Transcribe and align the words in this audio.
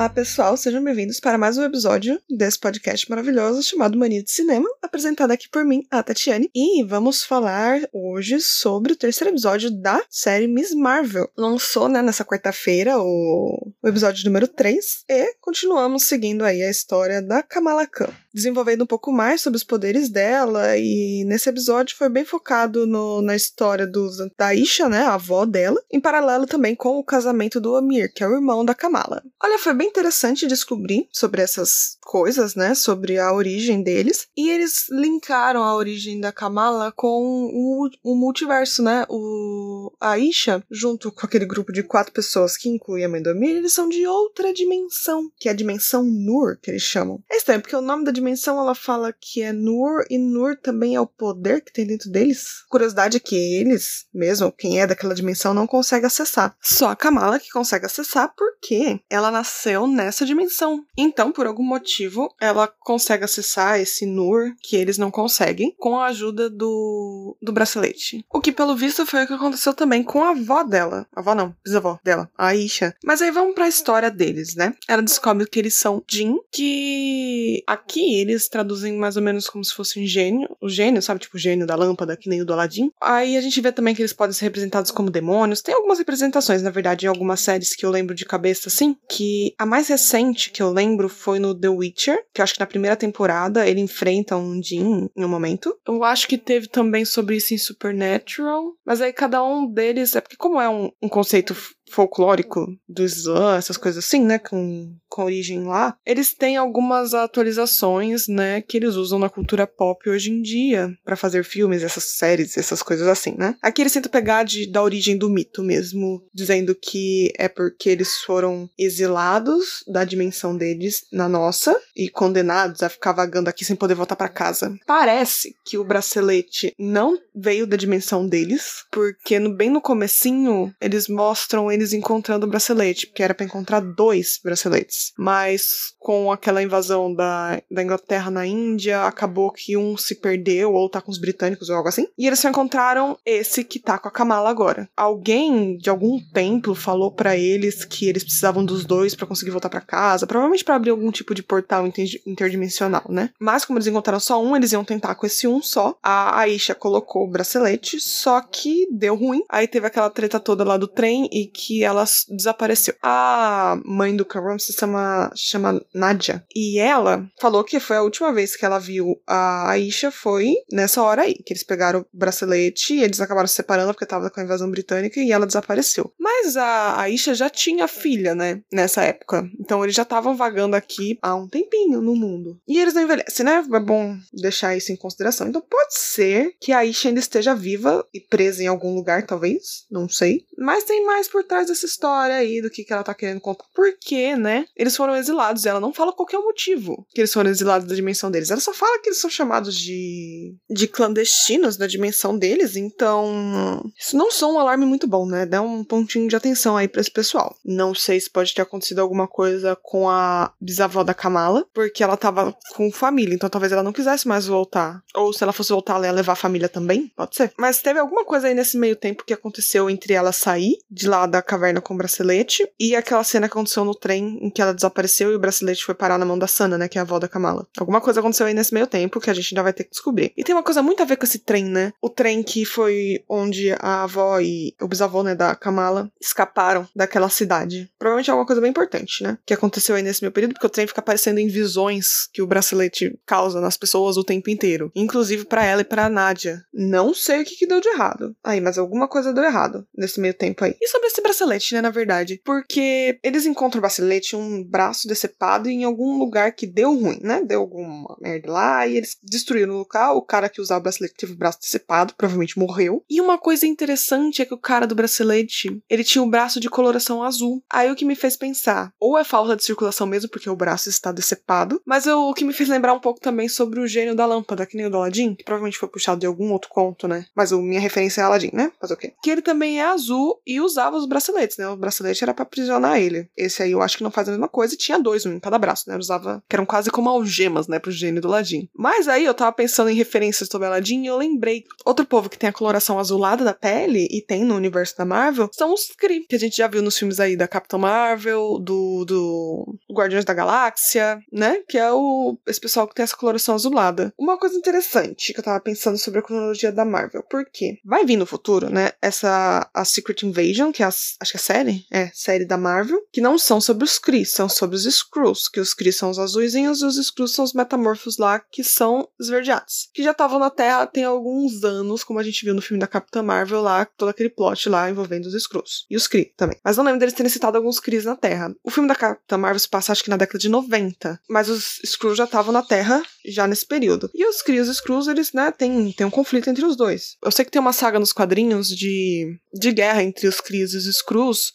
Olá, 0.00 0.08
pessoal, 0.08 0.56
sejam 0.56 0.82
bem-vindos 0.82 1.20
para 1.20 1.36
mais 1.36 1.58
um 1.58 1.62
episódio 1.62 2.18
desse 2.26 2.58
podcast 2.58 3.10
maravilhoso 3.10 3.62
chamado 3.62 3.98
Mania 3.98 4.22
de 4.22 4.30
Cinema, 4.30 4.66
apresentado 4.80 5.30
aqui 5.30 5.46
por 5.46 5.62
mim, 5.62 5.86
a 5.90 6.02
Tatiane. 6.02 6.50
E 6.54 6.82
vamos 6.84 7.22
falar 7.22 7.82
hoje 7.92 8.40
sobre 8.40 8.94
o 8.94 8.96
terceiro 8.96 9.30
episódio 9.30 9.70
da 9.70 10.02
série 10.08 10.48
Miss 10.48 10.74
Marvel. 10.74 11.30
Lançou, 11.36 11.86
né, 11.86 12.00
nessa 12.00 12.24
quarta-feira 12.24 12.98
o, 12.98 13.74
o 13.82 13.88
episódio 13.88 14.24
número 14.24 14.48
3 14.48 15.04
e 15.06 15.34
continuamos 15.38 16.04
seguindo 16.04 16.46
aí 16.46 16.62
a 16.62 16.70
história 16.70 17.20
da 17.20 17.42
Kamala 17.42 17.86
Khan 17.86 18.08
desenvolvendo 18.32 18.82
um 18.82 18.86
pouco 18.86 19.12
mais 19.12 19.40
sobre 19.40 19.56
os 19.56 19.64
poderes 19.64 20.08
dela, 20.08 20.76
e 20.76 21.24
nesse 21.26 21.48
episódio 21.48 21.96
foi 21.96 22.08
bem 22.08 22.24
focado 22.24 22.86
no, 22.86 23.20
na 23.22 23.34
história 23.36 23.90
da 24.36 24.54
Isha, 24.54 24.88
né, 24.88 25.02
a 25.02 25.14
avó 25.14 25.44
dela, 25.44 25.80
em 25.90 26.00
paralelo 26.00 26.46
também 26.46 26.74
com 26.74 26.98
o 26.98 27.04
casamento 27.04 27.60
do 27.60 27.76
Amir, 27.76 28.12
que 28.12 28.22
é 28.22 28.28
o 28.28 28.34
irmão 28.34 28.64
da 28.64 28.74
Kamala. 28.74 29.22
Olha, 29.42 29.58
foi 29.58 29.74
bem 29.74 29.88
interessante 29.88 30.46
descobrir 30.46 31.08
sobre 31.12 31.42
essas 31.42 31.98
coisas, 32.02 32.54
né, 32.54 32.74
sobre 32.74 33.18
a 33.18 33.32
origem 33.32 33.82
deles, 33.82 34.26
e 34.36 34.50
eles 34.50 34.86
linkaram 34.90 35.62
a 35.62 35.74
origem 35.74 36.20
da 36.20 36.32
Kamala 36.32 36.92
com 36.92 37.48
o, 37.52 37.88
o 38.02 38.16
multiverso, 38.16 38.82
né, 38.82 39.06
o, 39.08 39.92
a 40.00 40.18
Isha, 40.18 40.62
junto 40.70 41.12
com 41.12 41.26
aquele 41.26 41.46
grupo 41.46 41.72
de 41.72 41.82
quatro 41.82 42.12
pessoas 42.12 42.56
que 42.56 42.68
inclui 42.68 43.04
a 43.04 43.08
mãe 43.08 43.22
do 43.22 43.30
Amir, 43.30 43.56
eles 43.56 43.72
são 43.72 43.88
de 43.88 44.06
outra 44.06 44.52
dimensão, 44.52 45.30
que 45.36 45.48
é 45.48 45.52
a 45.52 45.54
dimensão 45.54 46.04
Nur, 46.04 46.58
que 46.60 46.70
eles 46.70 46.82
chamam. 46.82 47.22
É 47.30 47.36
estranho, 47.36 47.60
porque 47.60 47.76
o 47.76 47.80
nome 47.80 48.04
da 48.04 48.10
dimensão 48.20 48.60
ela 48.60 48.74
fala 48.74 49.12
que 49.12 49.42
é 49.42 49.52
Nur 49.52 50.04
e 50.08 50.18
Nur 50.18 50.56
também 50.56 50.94
é 50.94 51.00
o 51.00 51.06
poder 51.06 51.62
que 51.62 51.72
tem 51.72 51.86
dentro 51.86 52.10
deles. 52.10 52.64
Curiosidade 52.68 53.16
é 53.16 53.20
que 53.20 53.34
eles, 53.34 54.06
mesmo 54.14 54.52
quem 54.52 54.80
é 54.80 54.86
daquela 54.86 55.14
dimensão, 55.14 55.54
não 55.54 55.66
consegue 55.66 56.06
acessar. 56.06 56.54
Só 56.60 56.90
a 56.90 56.96
Kamala 56.96 57.40
que 57.40 57.50
consegue 57.50 57.86
acessar 57.86 58.32
porque 58.36 59.00
ela 59.08 59.30
nasceu 59.30 59.86
nessa 59.86 60.24
dimensão. 60.24 60.84
Então, 60.96 61.32
por 61.32 61.46
algum 61.46 61.64
motivo, 61.64 62.32
ela 62.40 62.68
consegue 62.68 63.24
acessar 63.24 63.80
esse 63.80 64.06
Nur 64.06 64.54
que 64.62 64.76
eles 64.76 64.98
não 64.98 65.10
conseguem 65.10 65.74
com 65.78 65.98
a 65.98 66.06
ajuda 66.06 66.50
do, 66.50 67.36
do 67.40 67.52
bracelete. 67.52 68.24
O 68.30 68.40
que, 68.40 68.52
pelo 68.52 68.76
visto, 68.76 69.06
foi 69.06 69.24
o 69.24 69.26
que 69.26 69.32
aconteceu 69.32 69.72
também 69.72 70.02
com 70.02 70.22
a 70.22 70.30
avó 70.30 70.62
dela. 70.62 71.06
A 71.14 71.20
avó 71.20 71.34
não, 71.34 71.54
bisavó 71.64 71.98
dela, 72.04 72.30
a 72.36 72.54
Isha. 72.54 72.94
Mas 73.02 73.22
aí 73.22 73.30
vamos 73.30 73.54
para 73.54 73.64
a 73.64 73.68
história 73.68 74.10
deles, 74.10 74.54
né? 74.54 74.74
Ela 74.86 75.02
descobre 75.02 75.46
que 75.46 75.58
eles 75.58 75.74
são 75.74 76.02
Jin, 76.08 76.36
que 76.52 77.62
aqui 77.66 78.09
eles 78.14 78.48
traduzem 78.48 78.96
mais 78.96 79.16
ou 79.16 79.22
menos 79.22 79.48
como 79.48 79.64
se 79.64 79.74
fosse 79.74 80.00
um 80.00 80.06
gênio. 80.06 80.48
O 80.60 80.68
gênio, 80.68 81.02
sabe? 81.02 81.20
Tipo 81.20 81.36
o 81.36 81.40
gênio 81.40 81.66
da 81.66 81.74
lâmpada, 81.74 82.16
que 82.16 82.28
nem 82.28 82.42
o 82.42 82.44
do 82.44 82.52
Aladdin. 82.52 82.90
Aí 83.00 83.36
a 83.36 83.40
gente 83.40 83.60
vê 83.60 83.72
também 83.72 83.94
que 83.94 84.02
eles 84.02 84.12
podem 84.12 84.32
ser 84.32 84.44
representados 84.44 84.90
como 84.90 85.10
demônios. 85.10 85.62
Tem 85.62 85.74
algumas 85.74 85.98
representações, 85.98 86.62
na 86.62 86.70
verdade, 86.70 87.06
em 87.06 87.08
algumas 87.08 87.40
séries 87.40 87.74
que 87.74 87.84
eu 87.84 87.90
lembro 87.90 88.14
de 88.14 88.24
cabeça, 88.24 88.68
assim. 88.68 88.96
Que 89.08 89.54
a 89.58 89.66
mais 89.66 89.88
recente 89.88 90.50
que 90.50 90.62
eu 90.62 90.72
lembro 90.72 91.08
foi 91.08 91.38
no 91.38 91.54
The 91.54 91.68
Witcher, 91.68 92.18
que 92.32 92.40
eu 92.40 92.44
acho 92.44 92.54
que 92.54 92.60
na 92.60 92.66
primeira 92.66 92.96
temporada 92.96 93.66
ele 93.66 93.80
enfrenta 93.80 94.36
um 94.36 94.62
Jin 94.62 95.08
em 95.16 95.24
um 95.24 95.28
momento. 95.28 95.76
Eu 95.86 96.02
acho 96.04 96.26
que 96.26 96.38
teve 96.38 96.68
também 96.68 97.04
sobre 97.04 97.36
isso 97.36 97.54
em 97.54 97.58
Supernatural. 97.58 98.74
Mas 98.84 99.00
aí 99.00 99.12
cada 99.12 99.42
um 99.42 99.70
deles. 99.70 100.16
É 100.16 100.20
porque, 100.20 100.36
como 100.36 100.60
é 100.60 100.68
um, 100.68 100.90
um 101.02 101.08
conceito 101.08 101.54
folclórico 101.90 102.74
do 102.88 103.02
Islã, 103.02 103.56
essas 103.56 103.76
coisas 103.76 104.04
assim, 104.04 104.24
né, 104.24 104.38
com, 104.38 104.94
com 105.08 105.24
origem 105.24 105.64
lá, 105.64 105.96
eles 106.06 106.32
têm 106.32 106.56
algumas 106.56 107.14
atualizações, 107.14 108.28
né, 108.28 108.62
que 108.62 108.76
eles 108.76 108.94
usam 108.94 109.18
na 109.18 109.28
cultura 109.28 109.66
pop 109.66 110.08
hoje 110.08 110.30
em 110.30 110.40
dia 110.40 110.96
para 111.04 111.16
fazer 111.16 111.44
filmes, 111.44 111.82
essas 111.82 112.04
séries, 112.04 112.56
essas 112.56 112.82
coisas 112.82 113.06
assim, 113.06 113.34
né. 113.36 113.56
Aqui 113.62 113.82
eles 113.82 113.92
tentam 113.92 114.10
pegar 114.10 114.44
de, 114.44 114.66
da 114.70 114.82
origem 114.82 115.16
do 115.16 115.28
mito 115.28 115.62
mesmo, 115.62 116.22
dizendo 116.32 116.74
que 116.74 117.32
é 117.36 117.48
porque 117.48 117.90
eles 117.90 118.18
foram 118.18 118.68
exilados 118.78 119.84
da 119.86 120.04
dimensão 120.04 120.56
deles 120.56 121.04
na 121.12 121.28
nossa 121.28 121.78
e 121.96 122.08
condenados 122.08 122.82
a 122.82 122.88
ficar 122.88 123.12
vagando 123.12 123.48
aqui 123.48 123.64
sem 123.64 123.76
poder 123.76 123.94
voltar 123.94 124.16
para 124.16 124.28
casa. 124.28 124.76
Parece 124.86 125.54
que 125.64 125.76
o 125.78 125.84
bracelete 125.84 126.74
não 126.78 127.18
veio 127.34 127.66
da 127.66 127.76
dimensão 127.76 128.26
deles, 128.26 128.84
porque 128.90 129.38
no, 129.38 129.54
bem 129.54 129.70
no 129.70 129.80
comecinho 129.80 130.74
eles 130.80 131.08
mostram 131.08 131.70
eles 131.80 131.92
encontrando 131.92 132.46
o 132.46 132.48
bracelete, 132.48 133.06
porque 133.06 133.22
era 133.22 133.34
para 133.34 133.46
encontrar 133.46 133.80
dois 133.80 134.38
braceletes. 134.42 135.12
Mas 135.18 135.94
com 135.98 136.30
aquela 136.30 136.62
invasão 136.62 137.12
da, 137.14 137.60
da 137.70 137.82
Inglaterra 137.82 138.30
na 138.30 138.46
Índia, 138.46 139.04
acabou 139.04 139.50
que 139.50 139.76
um 139.76 139.96
se 139.96 140.14
perdeu 140.14 140.72
ou 140.72 140.88
tá 140.88 141.00
com 141.00 141.10
os 141.10 141.18
britânicos 141.18 141.68
ou 141.68 141.76
algo 141.76 141.88
assim. 141.88 142.06
E 142.18 142.26
eles 142.26 142.38
só 142.38 142.48
encontraram 142.48 143.18
esse 143.24 143.64
que 143.64 143.78
tá 143.78 143.98
com 143.98 144.08
a 144.08 144.10
Kamala 144.10 144.50
agora. 144.50 144.88
Alguém 144.96 145.76
de 145.76 145.88
algum 145.88 146.20
templo 146.32 146.74
falou 146.74 147.12
para 147.12 147.36
eles 147.36 147.84
que 147.84 148.08
eles 148.08 148.24
precisavam 148.24 148.64
dos 148.64 148.84
dois 148.84 149.14
para 149.14 149.26
conseguir 149.26 149.50
voltar 149.50 149.68
para 149.68 149.80
casa, 149.80 150.26
provavelmente 150.26 150.64
para 150.64 150.74
abrir 150.74 150.90
algum 150.90 151.10
tipo 151.10 151.34
de 151.34 151.42
portal 151.42 151.86
interdimensional, 152.26 153.04
né? 153.08 153.30
Mas 153.38 153.64
como 153.64 153.78
eles 153.78 153.86
encontraram 153.86 154.20
só 154.20 154.42
um, 154.42 154.56
eles 154.56 154.72
iam 154.72 154.84
tentar 154.84 155.14
com 155.14 155.26
esse 155.26 155.46
um 155.46 155.62
só. 155.62 155.96
A 156.02 156.40
Aisha 156.40 156.74
colocou 156.74 157.24
o 157.24 157.30
bracelete, 157.30 158.00
só 158.00 158.40
que 158.40 158.86
deu 158.90 159.14
ruim. 159.14 159.42
Aí 159.48 159.66
teve 159.66 159.86
aquela 159.86 160.10
treta 160.10 160.40
toda 160.40 160.64
lá 160.64 160.76
do 160.76 160.88
trem 160.88 161.28
e 161.32 161.46
que 161.46 161.69
que 161.70 161.84
ela 161.84 162.04
desapareceu. 162.28 162.94
A 163.00 163.80
mãe 163.84 164.16
do 164.16 164.24
Cameron 164.24 164.58
se 164.58 164.72
chama, 164.72 165.30
chama 165.36 165.80
Nadia. 165.94 166.44
E 166.52 166.80
ela 166.80 167.30
falou 167.40 167.62
que 167.62 167.78
foi 167.78 167.96
a 167.96 168.02
última 168.02 168.32
vez 168.32 168.56
que 168.56 168.64
ela 168.64 168.80
viu 168.80 169.20
a 169.24 169.70
Aisha 169.70 170.10
foi 170.10 170.56
nessa 170.72 171.00
hora 171.00 171.22
aí, 171.22 171.34
que 171.34 171.52
eles 171.52 171.62
pegaram 171.62 172.00
o 172.00 172.06
bracelete 172.12 172.94
e 172.94 173.04
eles 173.04 173.20
acabaram 173.20 173.46
se 173.46 173.54
separando 173.54 173.92
porque 173.92 174.04
tava 174.04 174.28
com 174.30 174.40
a 174.40 174.42
invasão 174.42 174.68
britânica 174.68 175.20
e 175.20 175.30
ela 175.30 175.46
desapareceu. 175.46 176.12
Mas 176.18 176.56
a 176.56 177.02
Aisha 177.02 177.36
já 177.36 177.48
tinha 177.48 177.86
filha, 177.86 178.34
né, 178.34 178.60
nessa 178.72 179.04
época. 179.04 179.48
Então 179.60 179.84
eles 179.84 179.94
já 179.94 180.02
estavam 180.02 180.36
vagando 180.36 180.74
aqui 180.74 181.20
há 181.22 181.36
um 181.36 181.46
tempinho 181.46 182.00
no 182.00 182.16
mundo. 182.16 182.58
E 182.66 182.80
eles 182.80 182.94
não 182.94 183.02
envelhecem, 183.02 183.46
né? 183.46 183.64
É 183.72 183.80
bom 183.80 184.16
deixar 184.32 184.76
isso 184.76 184.90
em 184.90 184.96
consideração. 184.96 185.46
Então 185.46 185.60
pode 185.60 185.96
ser 185.96 186.52
que 186.60 186.72
a 186.72 186.78
Aisha 186.78 187.10
ainda 187.10 187.20
esteja 187.20 187.54
viva 187.54 188.04
e 188.12 188.18
presa 188.18 188.64
em 188.64 188.66
algum 188.66 188.92
lugar, 188.92 189.24
talvez, 189.24 189.86
não 189.88 190.08
sei. 190.08 190.44
Mas 190.58 190.82
tem 190.82 191.06
mais 191.06 191.28
por 191.28 191.44
trás 191.44 191.59
dessa 191.66 191.86
história 191.86 192.36
aí, 192.36 192.60
do 192.60 192.70
que, 192.70 192.84
que 192.84 192.92
ela 192.92 193.02
tá 193.02 193.14
querendo 193.14 193.40
contar. 193.40 193.64
Porque, 193.74 194.36
né? 194.36 194.64
Eles 194.76 194.96
foram 194.96 195.16
exilados. 195.16 195.66
Ela 195.66 195.80
não 195.80 195.92
fala 195.92 196.12
qual 196.12 196.28
é 196.32 196.38
o 196.38 196.44
motivo 196.44 197.06
que 197.14 197.20
eles 197.20 197.32
foram 197.32 197.50
exilados 197.50 197.88
da 197.88 197.94
dimensão 197.94 198.30
deles. 198.30 198.50
Ela 198.50 198.60
só 198.60 198.72
fala 198.72 198.98
que 199.00 199.08
eles 199.08 199.18
são 199.18 199.30
chamados 199.30 199.74
de, 199.74 200.54
de 200.68 200.86
clandestinos 200.86 201.76
da 201.76 201.86
dimensão 201.86 202.36
deles. 202.36 202.76
Então, 202.76 203.82
isso 203.98 204.16
não 204.16 204.30
são 204.30 204.54
um 204.54 204.58
alarme 204.58 204.86
muito 204.86 205.06
bom, 205.06 205.26
né? 205.26 205.46
Dá 205.46 205.60
um 205.60 205.84
pontinho 205.84 206.28
de 206.28 206.36
atenção 206.36 206.76
aí 206.76 206.88
pra 206.88 207.00
esse 207.00 207.10
pessoal. 207.10 207.54
Não 207.64 207.94
sei 207.94 208.20
se 208.20 208.30
pode 208.30 208.54
ter 208.54 208.62
acontecido 208.62 209.00
alguma 209.00 209.26
coisa 209.26 209.76
com 209.82 210.08
a 210.08 210.52
bisavó 210.60 211.02
da 211.02 211.14
Kamala, 211.14 211.66
porque 211.72 212.02
ela 212.02 212.16
tava 212.16 212.56
com 212.74 212.90
família, 212.90 213.34
então 213.34 213.48
talvez 213.48 213.72
ela 213.72 213.82
não 213.82 213.92
quisesse 213.92 214.26
mais 214.26 214.46
voltar. 214.46 215.02
Ou 215.14 215.32
se 215.32 215.42
ela 215.42 215.52
fosse 215.52 215.70
voltar, 215.70 215.96
ela 215.96 216.06
ia 216.06 216.12
levar 216.12 216.32
a 216.32 216.36
família 216.36 216.68
também, 216.68 217.08
pode 217.16 217.36
ser. 217.36 217.52
Mas 217.58 217.82
teve 217.82 217.98
alguma 217.98 218.24
coisa 218.24 218.48
aí 218.48 218.54
nesse 218.54 218.76
meio 218.76 218.96
tempo 218.96 219.24
que 219.24 219.34
aconteceu 219.34 219.88
entre 219.90 220.14
ela 220.14 220.32
sair 220.32 220.78
de 220.90 221.08
lá 221.08 221.26
da 221.26 221.39
caverna 221.42 221.80
com 221.80 221.94
o 221.94 221.96
bracelete 221.96 222.68
e 222.78 222.94
aquela 222.94 223.24
cena 223.24 223.48
que 223.48 223.52
aconteceu 223.52 223.84
no 223.84 223.94
trem 223.94 224.38
em 224.42 224.50
que 224.50 224.60
ela 224.60 224.74
desapareceu 224.74 225.32
e 225.32 225.34
o 225.34 225.38
bracelete 225.38 225.84
foi 225.84 225.94
parar 225.94 226.18
na 226.18 226.26
mão 226.26 226.38
da 226.38 226.46
Sana, 226.46 226.76
né, 226.78 226.88
que 226.88 226.98
é 226.98 227.00
a 227.00 227.02
avó 227.02 227.18
da 227.18 227.28
Kamala. 227.28 227.66
Alguma 227.78 228.00
coisa 228.00 228.20
aconteceu 228.20 228.46
aí 228.46 228.54
nesse 228.54 228.74
meio 228.74 228.86
tempo 228.86 229.20
que 229.20 229.30
a 229.30 229.34
gente 229.34 229.54
ainda 229.54 229.62
vai 229.62 229.72
ter 229.72 229.84
que 229.84 229.90
descobrir. 229.90 230.32
E 230.36 230.44
tem 230.44 230.54
uma 230.54 230.62
coisa 230.62 230.82
muito 230.82 231.02
a 231.02 231.06
ver 231.06 231.16
com 231.16 231.24
esse 231.24 231.38
trem, 231.38 231.64
né? 231.64 231.92
O 232.00 232.08
trem 232.08 232.42
que 232.42 232.64
foi 232.64 233.22
onde 233.28 233.72
a 233.78 234.04
avó 234.04 234.40
e 234.40 234.74
o 234.80 234.88
bisavô, 234.88 235.22
né, 235.22 235.34
da 235.34 235.54
Kamala 235.54 236.10
escaparam 236.20 236.86
daquela 236.94 237.28
cidade. 237.28 237.90
Provavelmente 237.98 238.28
é 238.28 238.32
alguma 238.32 238.46
coisa 238.46 238.60
bem 238.60 238.70
importante, 238.70 239.22
né? 239.22 239.38
Que 239.46 239.54
aconteceu 239.54 239.94
aí 239.94 240.02
nesse 240.02 240.22
meio 240.22 240.32
período, 240.32 240.54
porque 240.54 240.66
o 240.66 240.70
trem 240.70 240.86
fica 240.86 241.00
aparecendo 241.00 241.38
em 241.38 241.48
visões 241.48 242.28
que 242.32 242.42
o 242.42 242.46
bracelete 242.46 243.18
causa 243.26 243.60
nas 243.60 243.76
pessoas 243.76 244.16
o 244.16 244.24
tempo 244.24 244.50
inteiro. 244.50 244.90
Inclusive 244.94 245.44
para 245.44 245.64
ela 245.64 245.82
e 245.82 245.84
pra 245.84 246.08
Nadia. 246.08 246.62
Não 246.72 247.14
sei 247.14 247.42
o 247.42 247.44
que, 247.44 247.56
que 247.56 247.66
deu 247.66 247.80
de 247.80 247.88
errado. 247.88 248.34
Aí, 248.44 248.60
mas 248.60 248.78
alguma 248.78 249.08
coisa 249.08 249.32
deu 249.32 249.44
errado 249.44 249.86
nesse 249.96 250.20
meio 250.20 250.34
tempo 250.34 250.64
aí. 250.64 250.74
E 250.80 250.88
sobre 250.88 251.08
esse 251.08 251.20
bracelete, 251.30 251.74
né, 251.74 251.80
na 251.80 251.90
verdade? 251.90 252.40
Porque 252.44 253.18
eles 253.22 253.46
encontram 253.46 253.78
o 253.78 253.80
bracelete, 253.80 254.36
um 254.36 254.62
braço 254.62 255.08
decepado 255.08 255.68
em 255.68 255.84
algum 255.84 256.18
lugar 256.18 256.52
que 256.52 256.66
deu 256.66 256.94
ruim, 256.94 257.20
né? 257.22 257.42
Deu 257.42 257.60
alguma 257.60 258.16
merda 258.20 258.50
lá 258.52 258.86
e 258.86 258.96
eles 258.96 259.16
destruíram 259.22 259.74
o 259.74 259.78
local. 259.78 260.16
O 260.16 260.22
cara 260.22 260.48
que 260.48 260.60
usava 260.60 260.80
o 260.80 260.82
bracelete 260.82 261.14
teve 261.16 261.32
o 261.32 261.36
braço 261.36 261.60
decepado, 261.60 262.14
provavelmente 262.16 262.58
morreu. 262.58 263.04
E 263.08 263.20
uma 263.20 263.38
coisa 263.38 263.66
interessante 263.66 264.42
é 264.42 264.44
que 264.44 264.54
o 264.54 264.58
cara 264.58 264.86
do 264.86 264.94
bracelete, 264.94 265.80
ele 265.88 266.04
tinha 266.04 266.22
o 266.22 266.28
braço 266.28 266.60
de 266.60 266.68
coloração 266.68 267.22
azul. 267.22 267.62
Aí 267.70 267.90
o 267.90 267.96
que 267.96 268.04
me 268.04 268.16
fez 268.16 268.36
pensar, 268.36 268.92
ou 268.98 269.16
é 269.16 269.24
falta 269.24 269.56
de 269.56 269.64
circulação 269.64 270.06
mesmo, 270.06 270.28
porque 270.28 270.50
o 270.50 270.56
braço 270.56 270.88
está 270.88 271.12
decepado, 271.12 271.80
mas 271.86 272.06
eu, 272.06 272.18
o 272.22 272.34
que 272.34 272.44
me 272.44 272.52
fez 272.52 272.68
lembrar 272.68 272.92
um 272.92 273.00
pouco 273.00 273.20
também 273.20 273.48
sobre 273.48 273.80
o 273.80 273.86
gênio 273.86 274.14
da 274.14 274.26
lâmpada, 274.26 274.66
que 274.66 274.76
nem 274.76 274.86
o 274.86 274.90
do 274.90 274.96
Aladdin, 274.96 275.34
que 275.34 275.44
provavelmente 275.44 275.78
foi 275.78 275.88
puxado 275.88 276.20
de 276.20 276.26
algum 276.26 276.52
outro 276.52 276.70
conto, 276.70 277.06
né? 277.06 277.26
Mas 277.34 277.52
a 277.52 277.56
minha 277.56 277.80
referência 277.80 278.20
é 278.20 278.24
Aladdin, 278.24 278.50
né? 278.52 278.72
Fazer 278.80 278.94
o 278.94 278.96
quê? 278.96 279.12
Que 279.22 279.30
ele 279.30 279.42
também 279.42 279.80
é 279.80 279.84
azul 279.84 280.40
e 280.46 280.60
usava 280.60 280.96
os 280.96 281.06
bracelets 281.06 281.19
braceletes, 281.20 281.56
né? 281.58 281.68
O 281.68 281.76
bracelete 281.76 282.24
era 282.24 282.34
pra 282.34 282.42
aprisionar 282.42 282.98
ele. 282.98 283.28
Esse 283.36 283.62
aí 283.62 283.72
eu 283.72 283.82
acho 283.82 283.96
que 283.96 284.02
não 284.02 284.10
faz 284.10 284.28
a 284.28 284.32
mesma 284.32 284.48
coisa 284.48 284.76
tinha 284.76 284.98
dois, 284.98 285.26
um 285.26 285.34
em 285.34 285.40
cada 285.40 285.58
braço, 285.58 285.84
né? 285.86 285.94
Ele 285.94 286.00
usava, 286.00 286.42
que 286.48 286.56
eram 286.56 286.66
quase 286.66 286.90
como 286.90 287.08
algemas, 287.08 287.68
né, 287.68 287.78
pro 287.78 287.90
gênio 287.90 288.22
do 288.22 288.28
Ladin. 288.28 288.68
Mas 288.74 289.06
aí 289.06 289.24
eu 289.24 289.34
tava 289.34 289.52
pensando 289.52 289.90
em 289.90 289.94
referências 289.94 290.48
sobre 290.50 290.66
Aladdin 290.66 291.02
e 291.02 291.06
eu 291.06 291.16
lembrei. 291.16 291.64
Outro 291.84 292.06
povo 292.06 292.30
que 292.30 292.38
tem 292.38 292.48
a 292.48 292.52
coloração 292.52 292.98
azulada 292.98 293.44
da 293.44 293.52
pele 293.52 294.08
e 294.10 294.22
tem 294.22 294.44
no 294.44 294.54
universo 294.54 294.96
da 294.96 295.04
Marvel 295.04 295.50
são 295.52 295.74
os 295.74 295.90
Kree, 295.96 296.26
que 296.26 296.36
a 296.36 296.38
gente 296.38 296.56
já 296.56 296.66
viu 296.66 296.82
nos 296.82 296.96
filmes 296.96 297.20
aí 297.20 297.36
da 297.36 297.46
Capitã 297.46 297.76
Marvel, 297.76 298.58
do, 298.58 299.04
do 299.04 299.78
Guardiões 299.92 300.24
da 300.24 300.34
Galáxia, 300.34 301.20
né? 301.32 301.62
Que 301.68 301.78
é 301.78 301.92
o 301.92 302.38
esse 302.46 302.60
pessoal 302.60 302.88
que 302.88 302.94
tem 302.94 303.02
essa 303.02 303.16
coloração 303.16 303.54
azulada. 303.54 304.12
Uma 304.18 304.38
coisa 304.38 304.56
interessante 304.56 305.32
que 305.32 305.40
eu 305.40 305.44
tava 305.44 305.60
pensando 305.60 305.98
sobre 305.98 306.20
a 306.20 306.22
cronologia 306.22 306.72
da 306.72 306.84
Marvel, 306.84 307.22
porque 307.28 307.78
vai 307.84 308.04
vir 308.04 308.16
no 308.16 308.26
futuro, 308.26 308.70
né? 308.70 308.92
Essa 309.02 309.68
a 309.74 309.84
Secret 309.84 310.24
Invasion, 310.24 310.72
que 310.72 310.82
é 310.82 310.86
a, 310.86 310.90
acho 311.20 311.32
que 311.32 311.36
é 311.36 311.40
série, 311.40 311.86
é 311.90 312.10
série 312.14 312.44
da 312.44 312.56
Marvel, 312.56 313.00
que 313.12 313.20
não 313.20 313.38
são 313.38 313.60
sobre 313.60 313.84
os 313.84 313.98
Kree, 313.98 314.26
são 314.26 314.48
sobre 314.48 314.76
os 314.76 314.84
Skrulls, 314.84 315.48
que 315.50 315.60
os 315.60 315.74
Kree 315.74 315.92
são 315.92 316.10
os 316.10 316.18
azuisinhos 316.18 316.82
e 316.82 316.84
os 316.84 316.96
Skrulls 316.96 317.34
são 317.34 317.44
os 317.44 317.52
metamorfos 317.52 318.18
lá 318.18 318.38
que 318.38 318.62
são 318.62 319.08
esverdeados, 319.20 319.88
que 319.92 320.02
já 320.02 320.10
estavam 320.12 320.38
na 320.38 320.50
Terra 320.50 320.86
tem 320.86 321.04
alguns 321.04 321.64
anos, 321.64 322.04
como 322.04 322.18
a 322.18 322.22
gente 322.22 322.44
viu 322.44 322.54
no 322.54 322.62
filme 322.62 322.80
da 322.80 322.86
Capitã 322.86 323.22
Marvel 323.22 323.60
lá, 323.60 323.84
todo 323.84 324.08
aquele 324.08 324.28
plot 324.28 324.68
lá 324.68 324.90
envolvendo 324.90 325.26
os 325.26 325.34
Skrulls 325.34 325.86
e 325.90 325.96
os 325.96 326.06
Kree 326.06 326.32
também. 326.36 326.58
Mas 326.64 326.76
não 326.76 326.84
lembro 326.84 327.00
deles 327.00 327.14
terem 327.14 327.30
citado 327.30 327.56
alguns 327.56 327.80
Kree 327.80 328.02
na 328.02 328.16
Terra. 328.16 328.54
O 328.62 328.70
filme 328.70 328.88
da 328.88 328.94
Capitã 328.94 329.36
Marvel 329.36 329.58
se 329.58 329.68
passa 329.68 329.92
acho 329.92 330.04
que 330.04 330.10
na 330.10 330.16
década 330.16 330.38
de 330.38 330.48
90, 330.48 331.20
mas 331.28 331.48
os 331.48 331.80
Skrulls 331.84 332.16
já 332.16 332.24
estavam 332.24 332.52
na 332.52 332.62
Terra 332.62 333.02
já 333.24 333.46
nesse 333.46 333.66
período. 333.66 334.10
E 334.14 334.26
os 334.26 334.42
Kree 334.42 334.58
e 334.58 334.60
os 334.60 334.68
Skrulls, 334.68 335.10
eles, 335.10 335.32
né, 335.32 335.50
tem, 335.50 335.92
tem 335.92 336.06
um 336.06 336.10
conflito 336.10 336.48
entre 336.48 336.64
os 336.64 336.76
dois. 336.76 337.16
Eu 337.22 337.30
sei 337.30 337.44
que 337.44 337.50
tem 337.50 337.60
uma 337.60 337.72
saga 337.72 337.98
nos 337.98 338.12
quadrinhos 338.12 338.68
de, 338.68 339.38
de 339.52 339.72
guerra 339.72 340.02
entre 340.02 340.26
os 340.26 340.40
Kree 340.40 340.60
e 340.60 340.64
os 340.64 340.74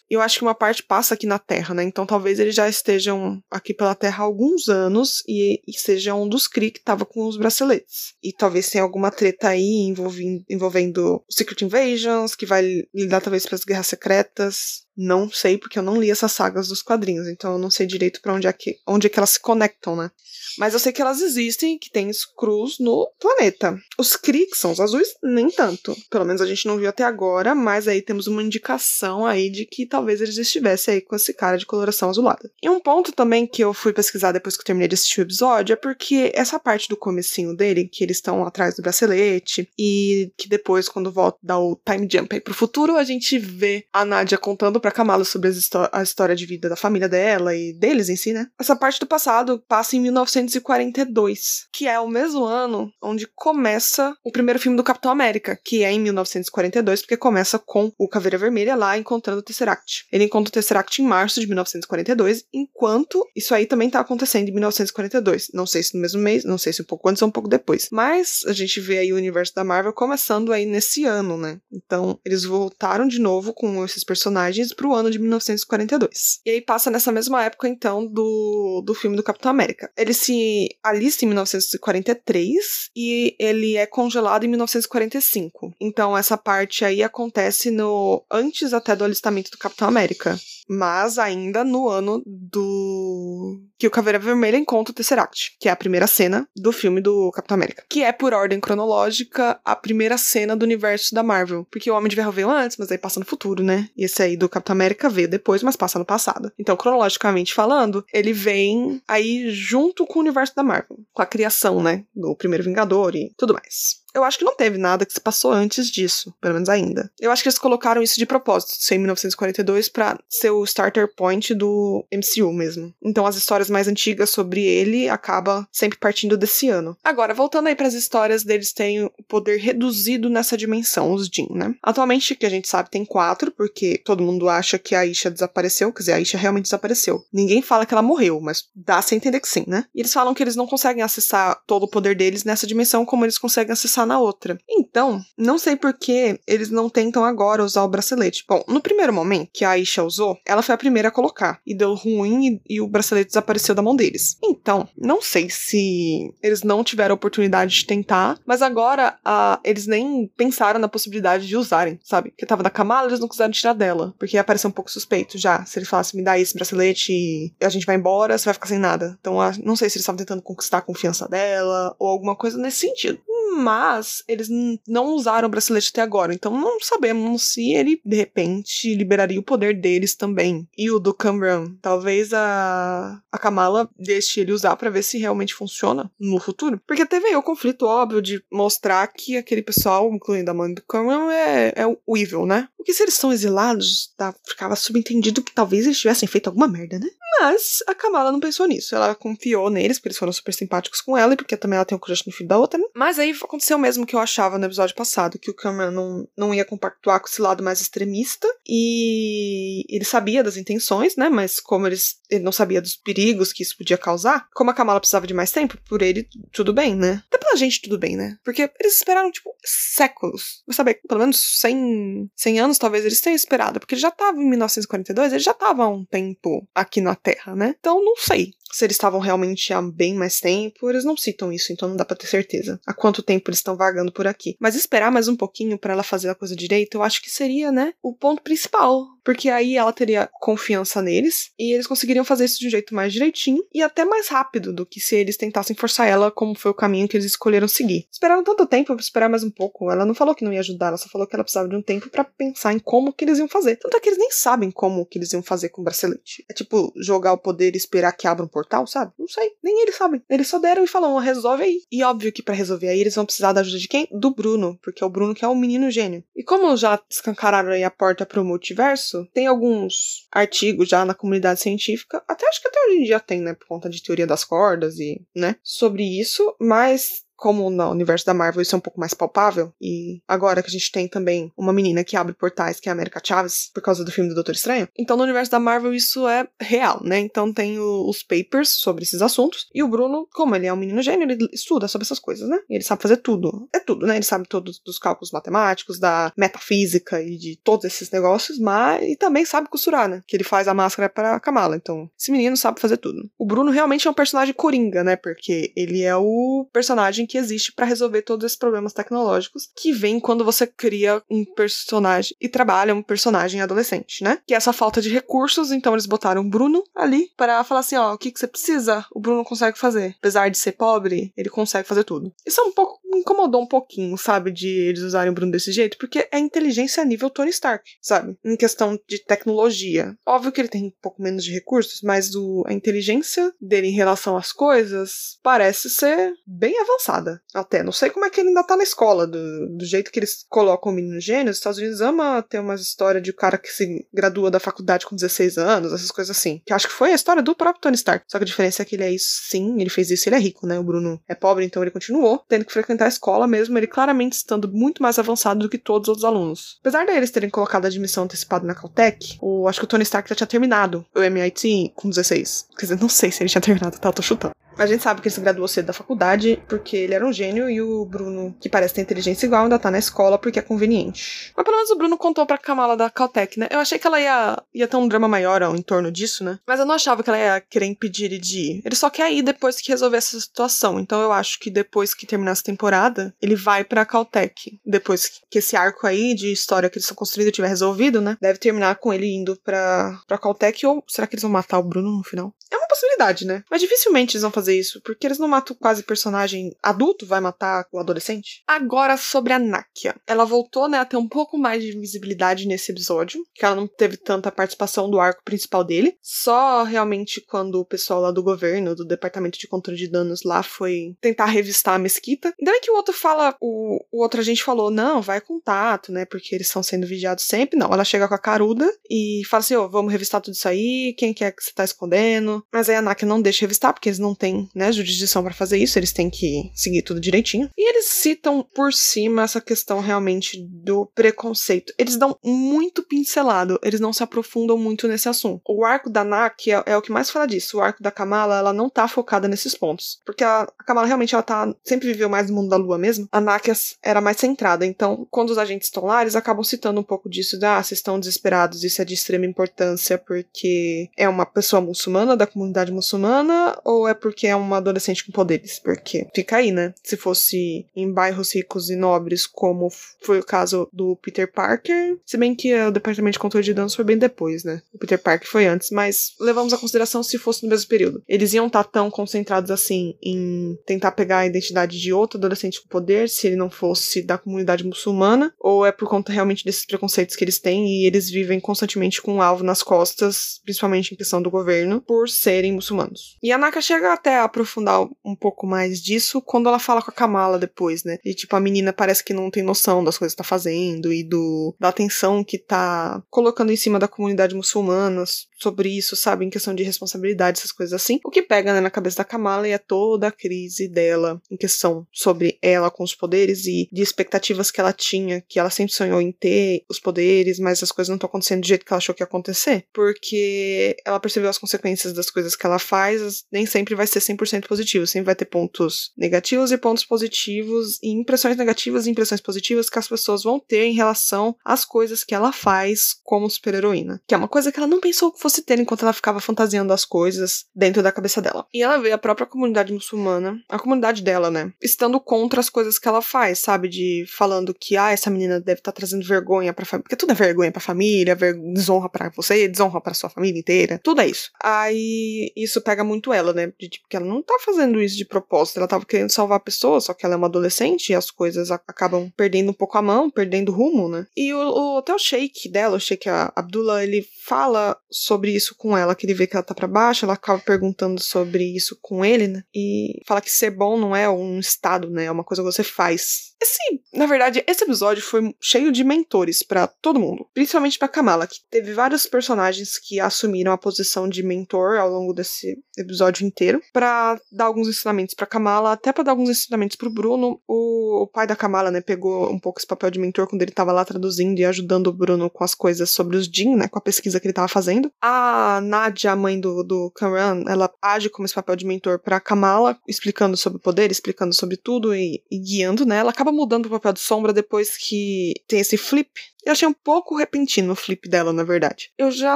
E 0.09 0.13
eu 0.13 0.21
acho 0.21 0.37
que 0.37 0.43
uma 0.43 0.55
parte 0.55 0.83
passa 0.83 1.13
aqui 1.13 1.25
na 1.25 1.39
Terra, 1.39 1.73
né? 1.73 1.83
Então 1.83 2.05
talvez 2.05 2.39
eles 2.39 2.55
já 2.55 2.67
estejam 2.67 3.41
aqui 3.51 3.73
pela 3.73 3.95
Terra 3.95 4.23
há 4.23 4.25
alguns 4.25 4.69
anos 4.69 5.23
e, 5.27 5.61
e 5.67 5.73
seja 5.73 6.15
um 6.15 6.27
dos 6.27 6.47
Kree 6.47 6.71
que 6.71 6.83
tava 6.83 7.05
com 7.05 7.27
os 7.27 7.37
braceletes. 7.37 8.13
E 8.23 8.31
talvez 8.33 8.69
tenha 8.69 8.83
alguma 8.83 9.11
treta 9.11 9.49
aí 9.49 9.87
envolvendo, 9.87 10.43
envolvendo 10.49 11.23
Secret 11.29 11.63
Invasions, 11.63 12.35
que 12.35 12.45
vai 12.45 12.83
lidar 12.93 13.21
talvez 13.21 13.45
para 13.45 13.55
as 13.55 13.63
guerras 13.63 13.87
secretas. 13.87 14.84
Não 14.97 15.29
sei, 15.29 15.57
porque 15.57 15.77
eu 15.77 15.83
não 15.83 15.99
li 15.99 16.09
essas 16.09 16.31
sagas 16.31 16.67
dos 16.67 16.81
quadrinhos, 16.81 17.27
então 17.27 17.53
eu 17.53 17.59
não 17.59 17.69
sei 17.69 17.85
direito 17.85 18.21
para 18.21 18.33
onde 18.33 18.47
é 18.47 18.53
que 18.53 18.77
onde 18.87 19.07
é 19.07 19.09
que 19.09 19.19
elas 19.19 19.31
se 19.31 19.39
conectam, 19.39 19.95
né? 19.95 20.11
Mas 20.57 20.73
eu 20.73 20.79
sei 20.79 20.91
que 20.91 21.01
elas 21.01 21.21
existem, 21.21 21.77
que 21.77 21.91
tem 21.91 22.09
Skrulls 22.09 22.77
no 22.79 23.09
planeta. 23.19 23.77
Os 23.97 24.17
os 24.65 24.79
azuis, 24.79 25.15
nem 25.23 25.49
tanto. 25.49 25.95
Pelo 26.09 26.25
menos 26.25 26.41
a 26.41 26.45
gente 26.45 26.65
não 26.65 26.77
viu 26.77 26.89
até 26.89 27.03
agora, 27.03 27.53
mas 27.53 27.87
aí 27.87 28.01
temos 28.01 28.27
uma 28.27 28.41
indicação 28.41 29.25
aí 29.25 29.49
de 29.49 29.65
que 29.65 29.85
talvez 29.85 30.21
eles 30.21 30.37
estivessem 30.37 30.95
aí 30.95 31.01
com 31.01 31.15
esse 31.15 31.33
cara 31.33 31.57
de 31.57 31.65
coloração 31.65 32.09
azulada. 32.09 32.49
E 32.61 32.69
um 32.69 32.79
ponto 32.79 33.11
também 33.11 33.45
que 33.45 33.63
eu 33.63 33.73
fui 33.73 33.93
pesquisar 33.93 34.31
depois 34.31 34.55
que 34.55 34.61
eu 34.61 34.65
terminei 34.65 34.87
de 34.87 34.95
assistir 34.95 35.21
o 35.21 35.23
episódio 35.23 35.73
é 35.73 35.75
porque 35.75 36.31
essa 36.33 36.59
parte 36.59 36.87
do 36.87 36.97
comecinho 36.97 37.55
dele, 37.55 37.89
que 37.91 38.03
eles 38.03 38.17
estão 38.17 38.43
atrás 38.45 38.75
do 38.75 38.81
bracelete, 38.81 39.69
e 39.77 40.31
que 40.37 40.47
depois, 40.47 40.87
quando 40.87 41.11
volta, 41.11 41.37
dá 41.41 41.57
o 41.57 41.79
time 41.85 42.07
jump 42.11 42.33
aí 42.33 42.41
pro 42.41 42.53
futuro, 42.53 42.95
a 42.95 43.03
gente 43.03 43.37
vê 43.37 43.85
a 43.91 44.05
Nadia 44.05 44.37
contando 44.37 44.79
pra 44.85 44.91
Kamala 44.91 45.25
sobre 45.25 45.51
a 45.91 46.03
história 46.03 46.35
de 46.35 46.45
vida 46.45 46.69
da 46.69 46.75
família 46.75 47.09
dela 47.09 47.55
e 47.55 47.73
deles 47.73 48.07
em 48.07 48.15
si, 48.15 48.31
né? 48.31 48.45
Essa 48.59 48.75
parte 48.75 48.99
do 48.99 49.07
passado 49.07 49.63
passa 49.67 49.95
em 49.95 49.99
1900 49.99 50.45
1942, 50.45 51.67
que 51.73 51.87
é 51.87 51.99
o 51.99 52.07
mesmo 52.07 52.43
ano 52.43 52.91
onde 53.01 53.27
começa 53.35 54.15
o 54.23 54.31
primeiro 54.31 54.59
filme 54.59 54.77
do 54.77 54.83
Capitão 54.83 55.11
América, 55.11 55.59
que 55.63 55.83
é 55.83 55.91
em 55.91 55.99
1942, 55.99 57.01
porque 57.01 57.17
começa 57.17 57.59
com 57.59 57.91
o 57.97 58.07
Caveira 58.07 58.37
Vermelha 58.37 58.75
lá 58.75 58.97
encontrando 58.97 59.39
o 59.39 59.43
Tesseract. 59.43 60.05
Ele 60.11 60.25
encontra 60.25 60.49
o 60.49 60.51
Tesseract 60.51 61.01
em 61.01 61.05
março 61.05 61.39
de 61.39 61.47
1942, 61.47 62.45
enquanto 62.53 63.25
isso 63.35 63.53
aí 63.53 63.65
também 63.65 63.89
tá 63.89 63.99
acontecendo 63.99 64.49
em 64.49 64.53
1942. 64.53 65.47
Não 65.53 65.65
sei 65.65 65.83
se 65.83 65.95
no 65.95 66.01
mesmo 66.01 66.21
mês, 66.21 66.43
não 66.43 66.57
sei 66.57 66.73
se 66.73 66.81
um 66.81 66.85
pouco 66.85 67.09
antes 67.09 67.21
ou 67.21 67.27
um 67.27 67.31
pouco 67.31 67.49
depois. 67.49 67.87
Mas 67.91 68.41
a 68.47 68.53
gente 68.53 68.79
vê 68.79 68.99
aí 68.99 69.13
o 69.13 69.17
universo 69.17 69.53
da 69.55 69.63
Marvel 69.63 69.93
começando 69.93 70.51
aí 70.51 70.65
nesse 70.65 71.05
ano, 71.05 71.37
né? 71.37 71.59
Então, 71.71 72.19
eles 72.25 72.43
voltaram 72.43 73.07
de 73.07 73.19
novo 73.19 73.53
com 73.53 73.83
esses 73.83 74.03
personagens 74.03 74.73
pro 74.75 74.93
ano 74.93 75.09
de 75.09 75.19
1942. 75.19 76.41
E 76.45 76.51
aí 76.51 76.61
passa 76.61 76.91
nessa 76.91 77.11
mesma 77.11 77.43
época, 77.43 77.67
então, 77.67 78.05
do, 78.05 78.81
do 78.85 78.93
filme 78.93 79.15
do 79.15 79.23
Capitão 79.23 79.51
América. 79.51 79.91
Ele 79.97 80.13
se 80.13 80.69
alista 80.83 81.25
em 81.25 81.29
1943 81.29 82.89
e 82.95 83.35
ele 83.39 83.77
é 83.77 83.85
congelado 83.85 84.43
em 84.43 84.47
1945. 84.47 85.73
Então 85.79 86.17
essa 86.17 86.37
parte 86.37 86.83
aí 86.83 87.01
acontece 87.01 87.71
no 87.71 88.23
antes 88.29 88.73
até 88.73 88.95
do 88.95 89.03
alistamento 89.03 89.51
do 89.51 89.57
Capitão 89.57 89.87
América 89.87 90.37
mas 90.67 91.17
ainda 91.17 91.63
no 91.63 91.87
ano 91.87 92.21
do 92.25 93.59
que 93.77 93.87
o 93.87 93.91
Caveira 93.91 94.17
Vermelha 94.19 94.57
encontra 94.57 94.91
o 94.91 94.95
Tesseract, 94.95 95.57
que 95.59 95.67
é 95.67 95.71
a 95.71 95.75
primeira 95.75 96.07
cena 96.07 96.47
do 96.55 96.71
filme 96.71 97.01
do 97.01 97.31
Capitão 97.31 97.55
América, 97.55 97.83
que 97.89 98.03
é 98.03 98.11
por 98.11 98.33
ordem 98.33 98.59
cronológica 98.59 99.59
a 99.63 99.75
primeira 99.75 100.17
cena 100.17 100.55
do 100.55 100.63
universo 100.63 101.13
da 101.13 101.23
Marvel, 101.23 101.67
porque 101.69 101.91
o 101.91 101.95
Homem 101.95 102.09
de 102.09 102.15
Ferro 102.15 102.31
veio 102.31 102.49
antes, 102.49 102.77
mas 102.77 102.91
aí 102.91 102.97
passa 102.97 103.19
no 103.19 103.25
futuro, 103.25 103.63
né? 103.63 103.89
E 103.95 104.05
esse 104.05 104.21
aí 104.21 104.37
do 104.37 104.49
Capitão 104.49 104.73
América 104.73 105.09
veio 105.09 105.27
depois, 105.27 105.61
mas 105.61 105.75
passa 105.75 105.99
no 105.99 106.05
passado. 106.05 106.51
Então, 106.57 106.77
cronologicamente 106.77 107.53
falando, 107.53 108.05
ele 108.13 108.33
vem 108.33 109.01
aí 109.07 109.51
junto 109.51 110.05
com 110.05 110.19
o 110.19 110.21
universo 110.21 110.55
da 110.55 110.63
Marvel, 110.63 110.97
com 111.13 111.21
a 111.21 111.25
criação, 111.25 111.81
né, 111.81 112.05
do 112.15 112.35
primeiro 112.35 112.63
Vingador 112.63 113.15
e 113.15 113.33
tudo 113.37 113.53
mais. 113.53 114.04
Eu 114.15 114.23
acho 114.23 114.39
que 114.39 114.45
não 114.45 114.55
teve 114.55 114.77
nada 114.77 115.05
que 115.05 115.11
se 115.11 115.19
passou 115.19 115.51
antes 115.51 115.91
disso, 115.91 116.33
pelo 116.39 116.53
menos 116.53 116.69
ainda. 116.69 117.11
Eu 117.19 117.31
acho 117.31 117.43
que 117.43 117.49
eles 117.49 117.59
colocaram 117.59 118.01
isso 118.01 118.17
de 118.17 118.25
propósito, 118.25 118.73
em 118.93 118.97
1942, 118.97 119.89
para 119.89 120.17
ser 120.29 120.51
o 120.51 120.63
starter 120.63 121.13
point 121.13 121.53
do 121.53 122.05
MCU 122.13 122.53
mesmo. 122.53 122.93
Então 123.03 123.25
as 123.25 123.35
histórias 123.35 123.69
mais 123.69 123.89
antigas 123.89 124.29
sobre 124.29 124.63
ele 124.63 125.09
acaba 125.09 125.67
sempre 125.69 125.99
partindo 125.99 126.37
desse 126.37 126.69
ano. 126.69 126.95
Agora, 127.03 127.33
voltando 127.33 127.67
aí 127.67 127.75
para 127.75 127.87
as 127.87 127.93
histórias 127.93 128.45
deles 128.45 128.71
têm 128.71 129.03
o 129.03 129.11
poder 129.27 129.57
reduzido 129.57 130.29
nessa 130.29 130.55
dimensão, 130.55 131.11
os 131.11 131.27
Jin, 131.27 131.49
né? 131.51 131.75
Atualmente, 131.83 132.35
que 132.35 132.45
a 132.45 132.49
gente 132.49 132.69
sabe, 132.69 132.89
tem 132.89 133.03
quatro, 133.03 133.51
porque 133.51 134.01
todo 134.05 134.23
mundo 134.23 134.47
acha 134.47 134.79
que 134.79 134.95
a 134.95 135.05
Isha 135.05 135.29
desapareceu, 135.29 135.91
quer 135.91 135.99
dizer, 135.99 136.13
a 136.13 136.19
Isha 136.21 136.37
realmente 136.37 136.63
desapareceu. 136.63 137.25
Ninguém 137.33 137.61
fala 137.61 137.85
que 137.85 137.93
ela 137.93 138.01
morreu, 138.01 138.39
mas 138.39 138.63
dá-se 138.73 139.13
a 139.13 139.17
entender 139.17 139.41
que 139.41 139.49
sim, 139.49 139.65
né? 139.67 139.85
E 139.93 139.99
eles 139.99 140.13
falam 140.13 140.33
que 140.33 140.41
eles 140.41 140.55
não 140.55 140.65
conseguem 140.65 141.03
acessar 141.03 141.61
todo 141.67 141.83
o 141.83 141.89
poder 141.89 142.15
deles 142.15 142.45
nessa 142.45 142.65
dimensão 142.65 143.05
como 143.05 143.25
eles 143.25 143.37
conseguem 143.37 143.73
acessar 143.73 144.04
na 144.05 144.19
outra. 144.19 144.57
Então, 144.69 145.21
não 145.37 145.57
sei 145.57 145.75
por 145.75 145.93
que 145.93 146.39
eles 146.47 146.69
não 146.69 146.89
tentam 146.89 147.23
agora 147.23 147.63
usar 147.63 147.83
o 147.83 147.87
bracelete. 147.87 148.45
Bom, 148.47 148.63
no 148.67 148.81
primeiro 148.81 149.13
momento 149.13 149.49
que 149.53 149.65
a 149.65 149.71
Aisha 149.71 150.03
usou, 150.03 150.37
ela 150.45 150.61
foi 150.61 150.75
a 150.75 150.77
primeira 150.77 151.09
a 151.09 151.11
colocar. 151.11 151.61
E 151.65 151.75
deu 151.75 151.93
ruim 151.93 152.47
e, 152.47 152.75
e 152.75 152.81
o 152.81 152.87
bracelete 152.87 153.27
desapareceu 153.27 153.75
da 153.75 153.81
mão 153.81 153.95
deles. 153.95 154.37
Então, 154.43 154.87
não 154.97 155.21
sei 155.21 155.49
se 155.49 156.33
eles 156.41 156.63
não 156.63 156.83
tiveram 156.83 157.13
a 157.13 157.15
oportunidade 157.15 157.75
de 157.75 157.85
tentar, 157.85 158.39
mas 158.45 158.61
agora 158.61 159.17
uh, 159.25 159.59
eles 159.63 159.87
nem 159.87 160.31
pensaram 160.35 160.79
na 160.79 160.87
possibilidade 160.87 161.47
de 161.47 161.57
usarem, 161.57 161.99
sabe? 162.03 162.31
Porque 162.31 162.45
tava 162.45 162.63
da 162.63 162.69
Kamala, 162.69 163.07
eles 163.07 163.19
não 163.19 163.27
quiseram 163.27 163.51
tirar 163.51 163.73
dela. 163.73 164.13
Porque 164.17 164.37
ia 164.37 164.43
parecer 164.43 164.67
um 164.67 164.71
pouco 164.71 164.91
suspeito 164.91 165.37
já. 165.37 165.65
Se 165.65 165.79
ele 165.79 165.85
falasse, 165.85 166.15
me 166.15 166.23
dá 166.23 166.37
esse 166.37 166.53
bracelete 166.53 167.11
e 167.11 167.53
a 167.61 167.69
gente 167.69 167.85
vai 167.85 167.95
embora, 167.95 168.37
você 168.37 168.45
vai 168.45 168.53
ficar 168.53 168.67
sem 168.67 168.79
nada. 168.79 169.17
Então, 169.19 169.35
não 169.63 169.75
sei 169.75 169.89
se 169.89 169.97
eles 169.97 170.03
estavam 170.03 170.17
tentando 170.17 170.41
conquistar 170.41 170.79
a 170.79 170.81
confiança 170.81 171.27
dela 171.27 171.95
ou 171.99 172.07
alguma 172.07 172.35
coisa 172.35 172.57
nesse 172.57 172.79
sentido 172.79 173.19
mas 173.53 174.23
eles 174.27 174.49
não 174.87 175.13
usaram 175.13 175.47
o 175.47 175.51
bracelete 175.51 175.89
até 175.91 176.01
agora, 176.01 176.33
então 176.33 176.51
não 176.51 176.79
sabemos 176.79 177.53
se 177.53 177.73
ele 177.73 178.01
de 178.03 178.15
repente 178.15 178.93
liberaria 178.95 179.39
o 179.39 179.43
poder 179.43 179.79
deles 179.79 180.15
também. 180.15 180.67
E 180.77 180.89
o 180.91 180.99
do 180.99 181.13
Cameron, 181.13 181.75
talvez 181.81 182.33
a, 182.33 183.21
a 183.31 183.37
Kamala 183.37 183.89
deixe 183.97 184.41
ele 184.41 184.51
usar 184.51 184.75
para 184.75 184.89
ver 184.89 185.03
se 185.03 185.17
realmente 185.17 185.53
funciona 185.53 186.11
no 186.19 186.39
futuro. 186.39 186.81
Porque 186.85 187.05
teve 187.05 187.27
aí 187.27 187.35
o 187.35 187.43
conflito 187.43 187.85
óbvio 187.85 188.21
de 188.21 188.43
mostrar 188.51 189.07
que 189.07 189.37
aquele 189.37 189.61
pessoal, 189.61 190.11
incluindo 190.13 190.51
a 190.51 190.53
mãe 190.53 190.73
do 190.73 190.83
Cameron, 190.83 191.29
é, 191.31 191.73
é 191.75 191.85
o 191.87 192.17
evil, 192.17 192.45
né? 192.45 192.67
Porque 192.77 192.93
se 192.93 193.03
eles 193.03 193.15
são 193.15 193.33
exilados, 193.33 194.13
tá, 194.15 194.33
ficava 194.47 194.75
subentendido 194.75 195.41
que 195.41 195.53
talvez 195.53 195.85
eles 195.85 195.99
tivessem 195.99 196.27
feito 196.27 196.47
alguma 196.47 196.67
merda, 196.67 196.99
né? 196.99 197.07
Mas 197.39 197.83
a 197.87 197.95
Kamala 197.95 198.31
não 198.31 198.39
pensou 198.39 198.67
nisso. 198.67 198.95
Ela 198.95 199.15
confiou 199.15 199.69
neles, 199.69 199.97
porque 199.97 200.09
eles 200.09 200.17
foram 200.17 200.33
super 200.33 200.53
simpáticos 200.53 201.01
com 201.01 201.17
ela 201.17 201.33
e 201.33 201.37
porque 201.37 201.57
também 201.57 201.75
ela 201.77 201.85
tem 201.85 201.95
um 201.95 201.99
crush 201.99 202.25
no 202.25 202.33
filho 202.33 202.49
da 202.49 202.57
outra, 202.57 202.79
né? 202.79 202.85
Mas 202.95 203.19
aí 203.19 203.31
aconteceu 203.31 203.77
o 203.77 203.79
mesmo 203.79 204.05
que 204.05 204.15
eu 204.15 204.19
achava 204.19 204.57
no 204.57 204.65
episódio 204.65 204.95
passado, 204.95 205.39
que 205.39 205.49
o 205.49 205.53
Cameron 205.53 205.91
não, 205.91 206.27
não 206.37 206.53
ia 206.53 206.65
compactuar 206.65 207.19
com 207.19 207.27
esse 207.27 207.41
lado 207.41 207.63
mais 207.63 207.81
extremista 207.81 208.47
e 208.67 209.83
ele 209.89 210.05
sabia 210.05 210.43
das 210.43 210.57
intenções, 210.57 211.15
né? 211.15 211.29
Mas 211.29 211.59
como 211.59 211.87
eles, 211.87 212.19
ele 212.29 212.43
não 212.43 212.51
sabia 212.51 212.81
dos 212.81 212.95
perigos 212.95 213.51
que 213.51 213.63
isso 213.63 213.77
podia 213.77 213.97
causar, 213.97 214.47
como 214.53 214.71
a 214.71 214.73
Kamala 214.73 214.99
precisava 214.99 215.27
de 215.27 215.33
mais 215.33 215.51
tempo, 215.51 215.77
por 215.87 216.01
ele, 216.01 216.27
tudo 216.51 216.73
bem, 216.73 216.95
né? 216.95 217.23
Até 217.27 217.37
pela 217.37 217.55
gente, 217.55 217.81
tudo 217.81 217.97
bem, 217.97 218.15
né? 218.15 218.37
Porque 218.43 218.69
eles 218.79 218.95
esperaram, 218.95 219.31
tipo, 219.31 219.53
séculos. 219.63 220.63
Vou 220.65 220.73
saber, 220.73 221.01
pelo 221.07 221.19
menos 221.19 221.59
100, 221.59 222.29
100 222.35 222.59
anos 222.59 222.77
talvez 222.77 223.05
eles 223.05 223.21
tenham 223.21 223.35
esperado, 223.35 223.79
porque 223.79 223.95
ele 223.95 224.01
já 224.01 224.11
tava 224.11 224.37
em 224.37 224.49
1942, 224.49 225.33
ele 225.33 225.39
já 225.39 225.53
tava 225.53 225.83
há 225.83 225.89
um 225.89 226.05
tempo 226.05 226.67
aqui 226.73 227.01
na 227.01 227.15
Terra, 227.25 227.55
né? 227.55 227.75
Então, 227.79 228.03
não 228.05 228.15
sei. 228.15 228.53
Se 228.71 228.85
eles 228.85 228.95
estavam 228.95 229.19
realmente 229.19 229.73
há 229.73 229.81
bem 229.81 230.13
mais 230.13 230.39
tempo. 230.39 230.89
Eles 230.89 231.03
não 231.03 231.15
citam 231.15 231.51
isso, 231.51 231.71
então 231.71 231.89
não 231.89 231.95
dá 231.95 232.05
pra 232.05 232.15
ter 232.15 232.27
certeza 232.27 232.79
há 232.85 232.93
quanto 232.93 233.23
tempo 233.23 233.49
eles 233.49 233.59
estão 233.59 233.75
vagando 233.75 234.11
por 234.11 234.27
aqui. 234.27 234.55
Mas 234.59 234.75
esperar 234.75 235.11
mais 235.11 235.27
um 235.27 235.35
pouquinho 235.35 235.77
para 235.77 235.93
ela 235.93 236.03
fazer 236.03 236.29
a 236.29 236.35
coisa 236.35 236.55
direito, 236.55 236.95
eu 236.95 237.03
acho 237.03 237.21
que 237.21 237.29
seria, 237.29 237.71
né, 237.71 237.93
o 238.01 238.13
ponto 238.13 238.41
principal. 238.41 239.15
Porque 239.23 239.49
aí 239.49 239.75
ela 239.75 239.91
teria 239.91 240.29
confiança 240.39 241.01
neles 241.01 241.49
e 241.57 241.73
eles 241.73 241.87
conseguiriam 241.87 242.23
fazer 242.23 242.45
isso 242.45 242.59
de 242.59 242.67
um 242.67 242.69
jeito 242.69 242.93
mais 242.93 243.11
direitinho 243.11 243.63
e 243.73 243.81
até 243.81 244.05
mais 244.05 244.27
rápido 244.27 244.71
do 244.71 244.85
que 244.85 244.99
se 244.99 245.15
eles 245.15 245.35
tentassem 245.35 245.75
forçar 245.75 246.07
ela, 246.07 246.29
como 246.29 246.53
foi 246.53 246.69
o 246.69 246.75
caminho 246.75 247.07
que 247.07 247.17
eles 247.17 247.25
escolheram 247.25 247.67
seguir. 247.67 248.07
Esperaram 248.11 248.43
tanto 248.43 248.67
tempo 248.67 248.93
pra 248.93 249.01
esperar 249.01 249.27
mais 249.27 249.43
um 249.43 249.49
pouco. 249.49 249.89
Ela 249.89 250.05
não 250.05 250.13
falou 250.13 250.35
que 250.35 250.43
não 250.43 250.53
ia 250.53 250.59
ajudar, 250.59 250.89
ela 250.89 250.97
só 250.97 251.09
falou 251.09 251.25
que 251.25 251.35
ela 251.35 251.43
precisava 251.43 251.67
de 251.67 251.75
um 251.75 251.81
tempo 251.81 252.07
para 252.07 252.23
pensar 252.23 252.71
em 252.71 252.77
como 252.77 253.11
que 253.11 253.25
eles 253.25 253.39
iam 253.39 253.47
fazer. 253.47 253.77
Tanto 253.77 253.97
é 253.97 253.99
que 253.99 254.09
eles 254.09 254.19
nem 254.19 254.29
sabem 254.29 254.69
como 254.69 255.07
que 255.07 255.17
eles 255.17 255.33
iam 255.33 255.41
fazer 255.41 255.69
com 255.69 255.81
o 255.81 255.83
bracelete. 255.83 256.45
É 256.47 256.53
tipo 256.53 256.93
jogar 256.95 257.33
o 257.33 257.37
poder 257.39 257.73
e 257.73 257.77
esperar 257.77 258.11
que 258.11 258.27
abra 258.27 258.45
um 258.45 258.47
portal, 258.55 258.87
sabe? 258.87 259.11
Não 259.19 259.27
sei. 259.27 259.51
Nem 259.61 259.81
eles 259.81 259.97
sabem. 259.97 260.21
Eles 260.29 260.47
só 260.47 260.57
deram 260.57 260.81
e 260.81 260.87
falaram, 260.87 261.17
resolve 261.17 261.63
aí. 261.63 261.81
E 261.91 262.01
óbvio 262.01 262.31
que 262.31 262.41
para 262.41 262.55
resolver 262.55 262.87
aí 262.87 263.01
eles 263.01 263.13
vão 263.13 263.25
precisar 263.25 263.51
da 263.51 263.59
ajuda 263.59 263.77
de 263.77 263.87
quem? 263.89 264.07
Do 264.09 264.33
Bruno, 264.33 264.79
porque 264.81 265.03
é 265.03 265.05
o 265.05 265.09
Bruno 265.09 265.35
que 265.35 265.43
é 265.43 265.47
o 265.47 265.55
menino 265.55 265.91
gênio. 265.91 266.23
E 266.33 266.41
como 266.41 266.77
já 266.77 266.97
escancararam 267.09 267.71
aí 267.71 267.83
a 267.83 267.91
porta 267.91 268.25
pro 268.25 268.45
multiverso, 268.45 269.27
tem 269.33 269.45
alguns 269.45 270.25
artigos 270.31 270.87
já 270.87 271.03
na 271.03 271.13
comunidade 271.13 271.59
científica, 271.59 272.23
até 272.25 272.47
acho 272.47 272.61
que 272.61 272.67
até 272.69 272.79
hoje 272.85 272.99
em 272.99 273.03
dia 273.03 273.19
tem, 273.19 273.41
né, 273.41 273.53
por 273.53 273.67
conta 273.67 273.89
de 273.89 274.01
teoria 274.01 274.25
das 274.25 274.45
cordas 274.45 274.97
e, 274.99 275.21
né, 275.35 275.57
sobre 275.61 276.03
isso, 276.03 276.55
mas 276.59 277.24
como 277.35 277.69
no 277.69 277.89
universo 277.89 278.25
da 278.25 278.33
Marvel 278.33 278.61
isso 278.61 278.75
é 278.75 278.77
um 278.77 278.81
pouco 278.81 278.99
mais 278.99 279.13
palpável, 279.13 279.73
e 279.81 280.21
agora 280.27 280.61
que 280.61 280.69
a 280.69 280.71
gente 280.71 280.91
tem 280.91 281.07
também 281.07 281.51
uma 281.57 281.73
menina 281.73 282.03
que 282.03 282.15
abre 282.15 282.33
portais, 282.33 282.79
que 282.79 282.89
é 282.89 282.91
a 282.91 282.93
América 282.93 283.21
Chaves, 283.23 283.69
por 283.73 283.81
causa 283.81 284.03
do 284.03 284.11
filme 284.11 284.29
do 284.29 284.35
Doutor 284.35 284.53
Estranho, 284.53 284.87
então 284.97 285.17
no 285.17 285.23
universo 285.23 285.51
da 285.51 285.59
Marvel 285.59 285.93
isso 285.93 286.27
é 286.27 286.47
real, 286.59 287.01
né? 287.03 287.19
Então 287.19 287.53
tem 287.53 287.79
o, 287.79 288.09
os 288.09 288.23
papers 288.23 288.69
sobre 288.69 289.03
esses 289.03 289.21
assuntos, 289.21 289.67
e 289.73 289.83
o 289.83 289.87
Bruno, 289.87 290.27
como 290.33 290.55
ele 290.55 290.67
é 290.67 290.73
um 290.73 290.77
menino 290.77 291.01
gênio, 291.01 291.29
ele 291.29 291.47
estuda 291.51 291.87
sobre 291.87 292.05
essas 292.05 292.19
coisas, 292.19 292.47
né? 292.49 292.59
Ele 292.69 292.83
sabe 292.83 293.01
fazer 293.01 293.17
tudo. 293.17 293.67
É 293.73 293.79
tudo, 293.79 294.05
né? 294.05 294.15
Ele 294.15 294.25
sabe 294.25 294.47
todos 294.47 294.81
os 294.87 294.99
cálculos 294.99 295.31
matemáticos, 295.31 295.99
da 295.99 296.31
metafísica 296.37 297.21
e 297.21 297.37
de 297.37 297.59
todos 297.63 297.85
esses 297.85 298.09
negócios, 298.11 298.59
mas 298.59 299.03
e 299.03 299.15
também 299.15 299.45
sabe 299.45 299.69
costurar, 299.69 300.07
né? 300.07 300.21
Que 300.27 300.35
ele 300.35 300.43
faz 300.43 300.67
a 300.67 300.73
máscara 300.73 301.09
para 301.09 301.39
Kamala. 301.39 301.75
Então, 301.75 302.09
esse 302.17 302.31
menino 302.31 302.55
sabe 302.57 302.79
fazer 302.79 302.97
tudo. 302.97 303.29
O 303.37 303.45
Bruno 303.45 303.71
realmente 303.71 304.07
é 304.07 304.11
um 304.11 304.13
personagem 304.13 304.53
coringa, 304.53 305.03
né? 305.03 305.15
Porque 305.15 305.71
ele 305.75 306.01
é 306.01 306.15
o 306.15 306.67
personagem 306.71 307.24
que 307.27 307.37
existe 307.37 307.71
para 307.71 307.85
resolver 307.85 308.21
todos 308.21 308.45
esses 308.45 308.57
problemas 308.57 308.93
tecnológicos 308.93 309.69
que 309.75 309.91
vem 309.91 310.19
quando 310.19 310.45
você 310.45 310.65
cria 310.67 311.21
um 311.29 311.45
personagem 311.45 312.35
e 312.39 312.49
trabalha 312.49 312.95
um 312.95 313.03
personagem 313.03 313.61
adolescente, 313.61 314.23
né? 314.23 314.39
Que 314.45 314.53
é 314.53 314.57
essa 314.57 314.73
falta 314.73 315.01
de 315.01 315.09
recursos, 315.09 315.71
então 315.71 315.93
eles 315.93 316.05
botaram 316.05 316.47
Bruno 316.47 316.83
ali 316.95 317.29
para 317.35 317.63
falar 317.63 317.81
assim, 317.81 317.95
ó, 317.95 318.13
o 318.13 318.17
que, 318.17 318.31
que 318.31 318.39
você 318.39 318.47
precisa? 318.47 319.05
O 319.11 319.19
Bruno 319.19 319.43
consegue 319.43 319.77
fazer. 319.77 320.15
Apesar 320.19 320.49
de 320.49 320.57
ser 320.57 320.73
pobre, 320.73 321.33
ele 321.35 321.49
consegue 321.49 321.87
fazer 321.87 322.03
tudo. 322.03 322.33
Isso 322.45 322.61
é 322.61 322.63
um 322.63 322.71
pouco 322.71 322.99
incomodou 323.17 323.61
um 323.61 323.67
pouquinho, 323.67 324.17
sabe, 324.17 324.51
de 324.51 324.67
eles 324.67 325.01
usarem 325.01 325.31
o 325.31 325.33
Bruno 325.33 325.51
desse 325.51 325.71
jeito, 325.71 325.97
porque 325.97 326.27
é 326.31 326.39
inteligência 326.39 327.01
a 327.01 327.05
nível 327.05 327.29
Tony 327.29 327.49
Stark, 327.49 327.89
sabe? 328.01 328.37
Em 328.43 328.55
questão 328.55 328.99
de 329.07 329.23
tecnologia. 329.23 330.15
Óbvio 330.25 330.51
que 330.51 330.61
ele 330.61 330.67
tem 330.67 330.85
um 330.85 330.93
pouco 331.01 331.21
menos 331.21 331.43
de 331.43 331.51
recursos, 331.51 332.01
mas 332.03 332.35
o, 332.35 332.63
a 332.67 332.73
inteligência 332.73 333.53
dele 333.61 333.87
em 333.87 333.95
relação 333.95 334.37
às 334.37 334.51
coisas 334.51 335.39
parece 335.41 335.89
ser 335.89 336.33
bem 336.45 336.79
avançada. 336.79 337.41
Até. 337.53 337.83
Não 337.83 337.91
sei 337.91 338.09
como 338.09 338.25
é 338.25 338.29
que 338.29 338.39
ele 338.39 338.49
ainda 338.49 338.63
tá 338.63 338.75
na 338.75 338.83
escola. 338.83 339.25
Do, 339.25 339.77
do 339.77 339.85
jeito 339.85 340.11
que 340.11 340.19
eles 340.19 340.45
colocam 340.49 340.91
o 340.91 340.95
menino 340.95 341.19
gênio, 341.19 341.51
os 341.51 341.57
Estados 341.57 341.79
Unidos 341.79 342.01
ama 342.01 342.41
ter 342.41 342.59
uma 342.59 342.75
história 342.75 343.21
de 343.21 343.31
um 343.31 343.35
cara 343.35 343.57
que 343.57 343.71
se 343.71 344.07
gradua 344.13 344.51
da 344.51 344.59
faculdade 344.59 345.05
com 345.05 345.15
16 345.15 345.57
anos, 345.57 345.93
essas 345.93 346.11
coisas 346.11 346.35
assim. 346.35 346.61
Que 346.65 346.73
acho 346.73 346.87
que 346.87 346.93
foi 346.93 347.11
a 347.11 347.15
história 347.15 347.41
do 347.41 347.55
próprio 347.55 347.81
Tony 347.81 347.95
Stark. 347.95 348.25
Só 348.27 348.37
que 348.37 348.43
a 348.43 348.47
diferença 348.47 348.81
é 348.81 348.85
que 348.85 348.95
ele 348.95 349.03
é 349.03 349.11
isso, 349.11 349.41
sim, 349.49 349.79
ele 349.79 349.89
fez 349.89 350.11
isso 350.11 350.27
ele 350.27 350.35
é 350.35 350.39
rico, 350.39 350.65
né? 350.67 350.79
O 350.79 350.83
Bruno 350.83 351.21
é 351.27 351.35
pobre, 351.35 351.65
então 351.65 351.81
ele 351.81 351.91
continuou 351.91 352.43
tendo 352.47 352.65
que 352.65 352.73
frequentar 352.73 353.04
a 353.05 353.09
escola 353.09 353.47
mesmo, 353.47 353.77
ele 353.77 353.87
claramente 353.87 354.33
estando 354.33 354.71
muito 354.71 355.01
mais 355.01 355.19
avançado 355.19 355.59
do 355.59 355.69
que 355.69 355.77
todos 355.77 356.05
os 356.05 356.09
outros 356.09 356.25
alunos. 356.25 356.77
Apesar 356.81 357.05
deles 357.05 357.31
terem 357.31 357.49
colocado 357.49 357.85
a 357.85 357.87
admissão 357.87 358.23
antecipada 358.23 358.65
na 358.65 358.75
Caltech, 358.75 359.37
o, 359.41 359.67
acho 359.67 359.79
que 359.79 359.85
o 359.85 359.87
Tony 359.87 360.03
Stark 360.03 360.27
já 360.29 360.35
tinha 360.35 360.47
terminado 360.47 361.05
o 361.15 361.21
MIT 361.21 361.93
com 361.95 362.09
16. 362.09 362.67
Quer 362.77 362.85
dizer, 362.85 362.99
não 362.99 363.09
sei 363.09 363.31
se 363.31 363.43
ele 363.43 363.49
tinha 363.49 363.61
terminado, 363.61 363.99
tá? 363.99 364.09
Eu 364.09 364.13
tô 364.13 364.21
chutando. 364.21 364.53
A 364.77 364.85
gente 364.85 365.01
sabe 365.01 365.21
que 365.21 365.27
ele 365.27 365.35
se 365.35 365.41
graduou 365.41 365.67
cedo 365.67 365.85
da 365.85 365.93
faculdade 365.93 366.61
porque 366.67 366.97
ele 366.97 367.13
era 367.13 367.25
um 367.25 367.31
gênio 367.31 367.69
e 367.69 367.81
o 367.81 368.05
Bruno, 368.05 368.55
que 368.59 368.69
parece 368.69 368.93
ter 368.93 369.01
inteligência 369.01 369.45
igual, 369.45 369.63
ainda 369.63 369.79
tá 369.79 369.89
na 369.89 369.97
escola 369.99 370.37
porque 370.37 370.59
é 370.59 370.61
conveniente. 370.61 371.53
Mas 371.55 371.63
pelo 371.63 371.77
menos 371.77 371.91
o 371.91 371.97
Bruno 371.97 372.17
contou 372.17 372.45
pra 372.45 372.57
Kamala 372.57 372.97
da 372.97 373.09
Caltech, 373.09 373.59
né? 373.59 373.67
Eu 373.71 373.79
achei 373.79 373.97
que 373.97 374.05
ela 374.05 374.19
ia, 374.19 374.61
ia 374.73 374.87
ter 374.87 374.97
um 374.97 375.07
drama 375.07 375.27
maior 375.27 375.63
ó, 375.63 375.75
em 375.75 375.81
torno 375.81 376.11
disso, 376.11 376.43
né? 376.43 376.59
Mas 376.67 376.79
eu 376.79 376.85
não 376.85 376.95
achava 376.95 377.23
que 377.23 377.29
ela 377.29 377.39
ia 377.39 377.61
querer 377.61 377.85
impedir 377.85 378.25
ele 378.25 378.37
de 378.37 378.59
ir. 378.59 378.81
Ele 378.85 378.95
só 378.95 379.09
quer 379.09 379.31
ir 379.31 379.41
depois 379.41 379.79
que 379.79 379.91
resolver 379.91 380.17
essa 380.17 380.39
situação. 380.39 380.99
Então 380.99 381.21
eu 381.21 381.31
acho 381.31 381.59
que 381.59 381.69
depois 381.69 382.13
que 382.13 382.25
terminar 382.25 382.51
essa 382.51 382.63
temporada, 382.63 383.33
ele 383.41 383.55
vai 383.55 383.83
pra 383.83 384.05
Caltech. 384.05 384.79
Depois 384.85 385.41
que 385.49 385.59
esse 385.59 385.75
arco 385.75 386.05
aí 386.05 386.33
de 386.35 386.51
história 386.51 386.89
que 386.89 386.97
eles 386.97 387.05
estão 387.05 387.15
construindo 387.15 387.51
tiver 387.51 387.67
resolvido, 387.67 388.21
né? 388.21 388.37
Deve 388.41 388.59
terminar 388.59 388.95
com 388.95 389.13
ele 389.13 389.27
indo 389.27 389.57
pra, 389.63 390.19
pra 390.27 390.37
Caltech 390.37 390.85
ou 390.85 391.03
será 391.07 391.27
que 391.27 391.35
eles 391.35 391.43
vão 391.43 391.51
matar 391.51 391.79
o 391.79 391.83
Bruno 391.83 392.17
no 392.17 392.23
final? 392.23 392.53
É 392.71 392.77
uma 392.77 392.87
possibilidade, 392.87 393.45
né? 393.45 393.63
Mas 393.69 393.81
dificilmente 393.81 394.35
eles 394.35 394.41
vão 394.41 394.51
fazer 394.51 394.64
isso, 394.73 395.01
porque 395.03 395.27
eles 395.27 395.39
não 395.39 395.47
matam 395.47 395.75
quase 395.75 396.03
personagem 396.03 396.75
adulto, 396.81 397.25
vai 397.25 397.39
matar 397.39 397.85
o 397.91 397.99
adolescente. 397.99 398.63
Agora, 398.67 399.17
sobre 399.17 399.53
a 399.53 399.59
Nakia. 399.59 400.15
Ela 400.25 400.45
voltou, 400.45 400.87
né, 400.87 400.97
a 400.99 401.05
ter 401.05 401.17
um 401.17 401.27
pouco 401.27 401.57
mais 401.57 401.83
de 401.83 401.91
visibilidade 401.97 402.67
nesse 402.67 402.91
episódio, 402.91 403.45
que 403.53 403.65
ela 403.65 403.75
não 403.75 403.87
teve 403.87 404.17
tanta 404.17 404.51
participação 404.51 405.09
do 405.09 405.19
arco 405.19 405.43
principal 405.43 405.83
dele. 405.83 406.17
Só 406.21 406.83
realmente 406.83 407.41
quando 407.41 407.75
o 407.75 407.85
pessoal 407.85 408.21
lá 408.21 408.31
do 408.31 408.43
governo, 408.43 408.95
do 408.95 409.05
Departamento 409.05 409.59
de 409.59 409.67
Controle 409.67 409.97
de 409.97 410.09
Danos 410.09 410.43
lá, 410.43 410.63
foi 410.63 411.15
tentar 411.21 411.45
revistar 411.45 411.95
a 411.95 411.99
mesquita. 411.99 412.53
Ainda 412.59 412.71
bem 412.71 412.81
que 412.81 412.91
o 412.91 412.95
outro 412.95 413.13
fala, 413.13 413.55
o, 413.61 413.99
o 414.11 414.21
outro 414.21 414.39
agente 414.39 414.63
falou, 414.63 414.89
não, 414.89 415.21
vai 415.21 415.41
contato, 415.41 416.11
né, 416.11 416.25
porque 416.25 416.55
eles 416.55 416.67
estão 416.67 416.83
sendo 416.83 417.07
vigiados 417.07 417.43
sempre. 417.43 417.77
Não, 417.77 417.91
ela 417.91 418.03
chega 418.03 418.27
com 418.27 418.35
a 418.35 418.39
caruda 418.39 418.91
e 419.09 419.41
fala 419.49 419.61
assim, 419.61 419.75
ó, 419.75 419.85
oh, 419.85 419.89
vamos 419.89 420.11
revistar 420.11 420.41
tudo 420.41 420.53
isso 420.53 420.67
aí, 420.67 421.13
quem 421.17 421.33
que 421.33 421.43
é 421.43 421.51
que 421.51 421.63
você 421.63 421.71
tá 421.73 421.83
escondendo? 421.83 422.63
Mas 422.71 422.89
aí 422.89 422.95
a 422.95 423.01
Nakia 423.01 423.27
não 423.27 423.41
deixa 423.41 423.61
revistar, 423.61 423.93
porque 423.93 424.09
eles 424.09 424.19
não 424.19 424.35
têm, 424.35 424.54
né, 424.73 424.91
jurisdição 424.91 425.43
para 425.43 425.53
fazer 425.53 425.77
isso, 425.77 425.97
eles 425.97 426.13
têm 426.13 426.29
que 426.29 426.71
seguir 426.73 427.01
tudo 427.01 427.19
direitinho. 427.19 427.69
E 427.77 427.89
eles 427.89 428.05
citam 428.05 428.65
por 428.73 428.93
cima 428.93 429.43
essa 429.43 429.61
questão 429.61 429.99
realmente 429.99 430.61
do 430.61 431.05
preconceito. 431.13 431.93
Eles 431.97 432.15
dão 432.15 432.37
muito 432.43 433.03
pincelado, 433.03 433.79
eles 433.83 433.99
não 433.99 434.13
se 434.13 434.23
aprofundam 434.23 434.77
muito 434.77 435.07
nesse 435.07 435.29
assunto. 435.29 435.61
O 435.67 435.85
arco 435.85 436.09
da 436.09 436.23
Nakia 436.23 436.83
é, 436.85 436.91
é, 436.91 436.97
o 436.97 437.01
que 437.01 437.11
mais 437.11 437.29
fala 437.29 437.45
disso. 437.45 437.77
O 437.77 437.81
arco 437.81 438.01
da 438.01 438.11
Kamala, 438.11 438.57
ela 438.57 438.73
não 438.73 438.89
tá 438.89 439.07
focada 439.07 439.47
nesses 439.47 439.75
pontos. 439.75 440.19
Porque 440.25 440.43
a, 440.43 440.61
a 440.77 440.83
Kamala 440.83 441.07
realmente, 441.07 441.33
ela 441.33 441.43
tá, 441.43 441.73
sempre 441.83 442.07
viveu 442.07 442.29
mais 442.29 442.49
no 442.49 442.55
mundo 442.55 442.69
da 442.69 442.77
lua 442.77 442.97
mesmo. 442.97 443.27
A 443.31 443.39
Nakia 443.39 443.73
era 444.01 444.21
mais 444.21 444.37
centrada. 444.37 444.85
Então, 444.85 445.27
quando 445.29 445.49
os 445.51 445.57
agentes 445.57 445.87
estão 445.87 446.05
lá, 446.05 446.21
eles 446.21 446.35
acabam 446.35 446.63
citando 446.63 446.99
um 446.99 447.03
pouco 447.03 447.29
disso. 447.29 447.59
Da, 447.59 447.77
ah, 447.77 447.83
vocês 447.83 447.99
estão 447.99 448.19
desesperados, 448.19 448.83
isso 448.83 449.01
é 449.01 449.05
de 449.05 449.13
extrema 449.13 449.45
importância 449.45 450.17
porque 450.17 451.09
é 451.17 451.27
uma 451.27 451.45
pessoa 451.45 451.81
muçulmana 451.81 452.35
da 452.35 452.47
comunidade 452.47 452.91
muçulmana 452.91 453.79
ou 453.83 454.07
é 454.07 454.13
porque 454.13 454.44
é 454.45 454.55
uma 454.55 454.77
adolescente 454.77 455.25
com 455.25 455.31
poderes? 455.31 455.79
Porque 455.79 456.27
fica 456.33 456.57
aí, 456.57 456.71
né? 456.71 456.93
Se 457.03 457.17
fosse 457.17 457.85
em 457.95 458.11
bairros 458.11 458.53
ricos 458.53 458.89
e 458.89 458.95
nobres, 458.95 459.45
como 459.45 459.91
foi 460.21 460.39
o 460.39 460.45
caso 460.45 460.87
do 460.91 461.15
Peter 461.17 461.51
Parker, 461.51 462.17
se 462.25 462.37
bem 462.37 462.55
que 462.55 462.73
o 462.73 462.91
departamento 462.91 463.33
de 463.33 463.39
controle 463.39 463.65
de 463.65 463.73
danos 463.73 463.95
foi 463.95 464.05
bem 464.05 464.17
depois, 464.17 464.63
né? 464.63 464.81
O 464.93 464.97
Peter 464.97 465.21
Parker 465.21 465.47
foi 465.47 465.65
antes, 465.65 465.89
mas 465.91 466.33
levamos 466.39 466.73
a 466.73 466.77
consideração 466.77 467.23
se 467.23 467.37
fosse 467.37 467.63
no 467.63 467.69
mesmo 467.69 467.87
período. 467.87 468.23
Eles 468.27 468.53
iam 468.53 468.67
estar 468.67 468.83
tá 468.83 468.89
tão 468.89 469.11
concentrados 469.11 469.71
assim 469.71 470.15
em 470.21 470.77
tentar 470.85 471.11
pegar 471.11 471.39
a 471.39 471.47
identidade 471.47 471.99
de 471.99 472.13
outro 472.13 472.37
adolescente 472.37 472.81
com 472.81 472.87
poder, 472.87 473.29
se 473.29 473.47
ele 473.47 473.55
não 473.55 473.69
fosse 473.69 474.21
da 474.21 474.37
comunidade 474.37 474.83
muçulmana, 474.83 475.53
ou 475.59 475.85
é 475.85 475.91
por 475.91 476.07
conta 476.07 476.31
realmente 476.31 476.63
desses 476.65 476.85
preconceitos 476.85 477.35
que 477.35 477.43
eles 477.43 477.59
têm 477.59 477.87
e 477.87 478.05
eles 478.05 478.29
vivem 478.29 478.59
constantemente 478.59 479.21
com 479.21 479.35
um 479.35 479.41
alvo 479.41 479.63
nas 479.63 479.83
costas, 479.83 480.59
principalmente 480.63 481.13
em 481.13 481.17
questão 481.17 481.41
do 481.41 481.51
governo, 481.51 482.01
por 482.01 482.29
serem 482.29 482.71
muçulmanos. 482.71 483.37
E 483.41 483.51
a 483.51 483.57
Naka 483.57 483.81
chega 483.81 484.13
até 484.13 484.34
aprofundar 484.39 485.07
um 485.23 485.35
pouco 485.35 485.65
mais 485.67 486.01
disso 486.01 486.41
quando 486.41 486.67
ela 486.67 486.79
fala 486.79 487.01
com 487.01 487.11
a 487.11 487.13
Kamala 487.13 487.59
depois, 487.59 488.03
né? 488.03 488.17
E 488.23 488.33
tipo, 488.33 488.55
a 488.55 488.59
menina 488.59 488.93
parece 488.93 489.23
que 489.23 489.33
não 489.33 489.49
tem 489.49 489.63
noção 489.63 490.03
das 490.03 490.17
coisas 490.17 490.33
que 490.33 490.37
tá 490.37 490.43
fazendo 490.43 491.11
e 491.11 491.23
do 491.23 491.75
da 491.79 491.89
atenção 491.89 492.43
que 492.43 492.57
tá 492.57 493.23
colocando 493.29 493.71
em 493.71 493.75
cima 493.75 493.99
da 493.99 494.07
comunidade 494.07 494.55
muçulmana 494.55 495.23
sobre 495.57 495.89
isso, 495.89 496.15
sabe? 496.15 496.45
Em 496.45 496.49
questão 496.49 496.75
de 496.75 496.83
responsabilidade, 496.83 497.59
essas 497.59 497.71
coisas 497.71 497.93
assim. 497.93 498.19
O 498.23 498.29
que 498.29 498.41
pega 498.41 498.73
né, 498.73 498.81
na 498.81 498.89
cabeça 498.89 499.17
da 499.17 499.23
Kamala 499.23 499.67
é 499.67 499.77
toda 499.77 500.27
a 500.27 500.31
crise 500.31 500.87
dela 500.87 501.41
em 501.49 501.57
questão 501.57 502.05
sobre 502.11 502.57
ela 502.61 502.91
com 502.91 503.03
os 503.03 503.15
poderes 503.15 503.65
e 503.65 503.87
de 503.91 504.01
expectativas 504.01 504.71
que 504.71 504.79
ela 504.79 504.93
tinha, 504.93 505.41
que 505.47 505.59
ela 505.59 505.69
sempre 505.69 505.93
sonhou 505.93 506.21
em 506.21 506.31
ter 506.31 506.83
os 506.89 506.99
poderes, 506.99 507.59
mas 507.59 507.81
as 507.81 507.91
coisas 507.91 508.09
não 508.09 508.15
estão 508.15 508.27
acontecendo 508.27 508.61
do 508.61 508.67
jeito 508.67 508.85
que 508.85 508.93
ela 508.93 508.97
achou 508.97 509.15
que 509.15 509.21
ia 509.21 509.25
acontecer. 509.25 509.85
Porque 509.93 510.95
ela 511.05 511.19
percebeu 511.19 511.49
as 511.49 511.57
consequências 511.57 512.13
das 512.13 512.29
coisas 512.29 512.55
que 512.55 512.65
ela 512.65 512.79
faz, 512.79 513.43
nem 513.51 513.65
sempre 513.65 513.95
vai 513.95 514.07
ser 514.07 514.19
100% 514.19 514.67
positivo, 514.67 515.07
sempre 515.07 515.27
vai 515.27 515.35
ter 515.35 515.45
pontos 515.45 516.11
negativos 516.17 516.71
e 516.71 516.77
pontos 516.77 517.05
positivos, 517.05 517.99
e 518.01 518.09
impressões 518.09 518.57
negativas 518.57 519.05
e 519.05 519.11
impressões 519.11 519.41
positivas 519.41 519.89
que 519.89 519.99
as 519.99 520.07
pessoas 520.07 520.43
vão 520.43 520.59
ter 520.59 520.85
em 520.85 520.93
relação 520.93 521.55
às 521.63 521.85
coisas 521.85 522.23
que 522.23 522.35
ela 522.35 522.51
faz 522.51 523.15
como 523.23 523.49
super-heroína. 523.49 524.21
Que 524.27 524.33
é 524.33 524.37
uma 524.37 524.47
coisa 524.47 524.71
que 524.71 524.79
ela 524.79 524.87
não 524.87 524.99
pensou 524.99 525.31
que 525.31 525.41
fosse 525.45 525.61
ter 525.61 525.79
enquanto 525.79 526.01
ela 526.01 526.11
ficava 526.11 526.39
fantasiando 526.39 526.91
as 526.91 527.05
coisas 527.05 527.65
dentro 527.75 528.01
da 528.01 528.11
cabeça 528.11 528.41
dela. 528.41 528.65
E 528.73 528.81
ela 528.81 528.97
vê 528.97 529.11
a 529.11 529.17
própria 529.17 529.45
comunidade 529.45 529.93
muçulmana, 529.93 530.59
a 530.67 530.79
comunidade 530.79 531.21
dela, 531.21 531.51
né, 531.51 531.71
estando 531.79 532.19
contra 532.19 532.59
as 532.59 532.67
coisas 532.67 532.97
que 532.97 533.07
ela 533.07 533.21
faz, 533.21 533.59
sabe? 533.59 533.87
De 533.87 534.25
falando 534.27 534.73
que, 534.73 534.97
ah, 534.97 535.11
essa 535.11 535.29
menina 535.29 535.59
deve 535.59 535.81
estar 535.81 535.91
tá 535.91 535.97
trazendo 535.97 536.25
vergonha 536.25 536.73
pra 536.73 536.83
família. 536.83 537.03
Porque 537.03 537.15
tudo 537.15 537.31
é 537.31 537.35
vergonha 537.35 537.71
pra 537.71 537.79
família, 537.79 538.33
ver... 538.33 538.55
desonra 538.73 539.07
para 539.07 539.29
você, 539.35 539.67
desonra 539.67 540.01
para 540.01 540.15
sua 540.15 540.31
família 540.31 540.59
inteira. 540.59 540.99
Tudo 541.03 541.21
é 541.21 541.27
isso. 541.27 541.51
Aí 541.63 542.51
isso 542.57 542.81
pega 542.81 543.03
muito 543.03 543.31
ela, 543.31 543.53
né? 543.53 543.71
De 543.79 543.87
tipo, 543.87 544.07
que 544.09 544.17
ela 544.17 544.25
não 544.25 544.41
tá 544.41 544.57
fazendo 544.65 544.99
isso 544.99 545.15
de 545.15 545.25
propósito, 545.25 545.77
ela 545.77 545.87
tava 545.87 546.05
querendo 546.05 546.31
salvar 546.31 546.57
a 546.57 546.63
pessoa, 546.63 546.99
só 546.99 547.13
que 547.13 547.23
ela 547.23 547.35
é 547.35 547.37
uma 547.37 547.45
adolescente 547.45 548.09
e 548.09 548.15
as 548.15 548.31
coisas 548.31 548.71
acabam 548.71 549.31
perdendo 549.37 549.69
um 549.69 549.73
pouco 549.73 549.95
a 549.95 550.01
mão, 550.01 550.27
perdendo 550.27 550.71
rumo, 550.71 551.07
né? 551.07 551.27
E 551.37 551.53
o, 551.53 551.59
o 551.59 551.97
até 551.99 552.15
o 552.15 552.17
Sheik 552.17 552.67
dela, 552.69 552.97
o 552.97 552.99
Sheik 552.99 553.29
Abdullah, 553.29 554.03
ele 554.03 554.25
fala 554.43 554.97
sobre 555.11 555.34
isso 555.43 555.75
com 555.77 555.97
ela, 555.97 556.15
que 556.15 556.25
ele 556.25 556.33
vê 556.33 556.47
que 556.47 556.55
ela 556.55 556.65
tá 556.65 556.73
para 556.73 556.87
baixo, 556.87 557.25
ela 557.25 557.33
acaba 557.33 557.59
perguntando 557.59 558.21
sobre 558.21 558.63
isso 558.75 558.97
com 559.01 559.23
ele, 559.25 559.47
né? 559.47 559.63
E 559.73 560.21
fala 560.25 560.41
que 560.41 560.51
ser 560.51 560.71
bom 560.71 560.97
não 560.97 561.15
é 561.15 561.29
um 561.29 561.59
estado, 561.59 562.09
né? 562.09 562.25
É 562.25 562.31
uma 562.31 562.43
coisa 562.43 562.61
que 562.61 562.71
você 562.71 562.83
faz. 562.83 563.54
Esse, 563.61 564.01
na 564.13 564.25
verdade, 564.25 564.63
esse 564.67 564.83
episódio 564.83 565.23
foi 565.23 565.55
cheio 565.61 565.91
de 565.91 566.03
mentores 566.03 566.61
para 566.61 566.87
todo 566.87 567.19
mundo, 567.19 567.47
principalmente 567.53 567.97
para 567.97 568.07
Kamala, 568.07 568.47
que 568.47 568.59
teve 568.69 568.93
vários 568.93 569.25
personagens 569.25 569.97
que 569.97 570.19
assumiram 570.19 570.71
a 570.71 570.77
posição 570.77 571.27
de 571.27 571.41
mentor 571.41 571.97
ao 571.97 572.09
longo 572.09 572.33
desse 572.33 572.77
episódio 572.97 573.45
inteiro, 573.45 573.81
para 573.93 574.39
dar 574.51 574.65
alguns 574.65 574.87
ensinamentos 574.87 575.33
para 575.33 575.47
Kamala, 575.47 575.93
até 575.93 576.11
para 576.11 576.23
dar 576.23 576.31
alguns 576.31 576.49
ensinamentos 576.49 576.95
pro 576.95 577.09
Bruno. 577.09 577.59
O, 577.67 578.23
o, 578.23 578.27
pai 578.27 578.45
da 578.45 578.55
Kamala, 578.55 578.91
né, 578.91 579.01
pegou 579.01 579.51
um 579.51 579.59
pouco 579.59 579.79
esse 579.79 579.87
papel 579.87 580.11
de 580.11 580.19
mentor 580.19 580.47
quando 580.47 580.61
ele 580.61 580.71
tava 580.71 580.91
lá 580.91 581.05
traduzindo 581.05 581.59
e 581.59 581.65
ajudando 581.65 582.07
o 582.07 582.13
Bruno 582.13 582.49
com 582.49 582.63
as 582.63 582.75
coisas 582.75 583.09
sobre 583.09 583.37
os 583.37 583.45
Jin, 583.45 583.75
né, 583.75 583.87
com 583.87 583.97
a 583.97 584.01
pesquisa 584.01 584.39
que 584.39 584.47
ele 584.47 584.53
tava 584.53 584.67
fazendo. 584.67 585.11
A 585.21 585.79
Nadia, 585.81 586.31
a 586.31 586.35
mãe 586.35 586.59
do, 586.59 586.83
do 586.83 587.11
Kamran, 587.15 587.63
ela 587.67 587.89
age 588.01 588.29
como 588.29 588.45
esse 588.45 588.55
papel 588.55 588.75
de 588.75 588.85
mentor 588.85 589.19
para 589.19 589.39
Kamala, 589.39 589.97
explicando 590.07 590.57
sobre 590.57 590.77
o 590.77 590.81
poder, 590.81 591.09
explicando 591.11 591.53
sobre 591.53 591.77
tudo 591.77 592.13
e, 592.13 592.43
e 592.51 592.59
guiando, 592.59 593.05
né? 593.05 593.17
Ela 593.17 593.33
acaba 593.45 593.51
mudando 593.51 593.85
o 593.85 593.89
papel 593.89 594.13
de 594.13 594.19
sombra 594.19 594.51
depois 594.51 594.97
que 594.97 595.53
tem 595.67 595.79
esse 595.79 595.97
flip 595.97 596.31
eu 596.65 596.71
achei 596.71 596.87
um 596.87 596.93
pouco 596.93 597.37
repentino 597.37 597.93
o 597.93 597.95
flip 597.95 598.27
dela, 598.27 598.51
na 598.51 598.63
verdade. 598.63 599.11
Eu 599.17 599.29
já 599.29 599.55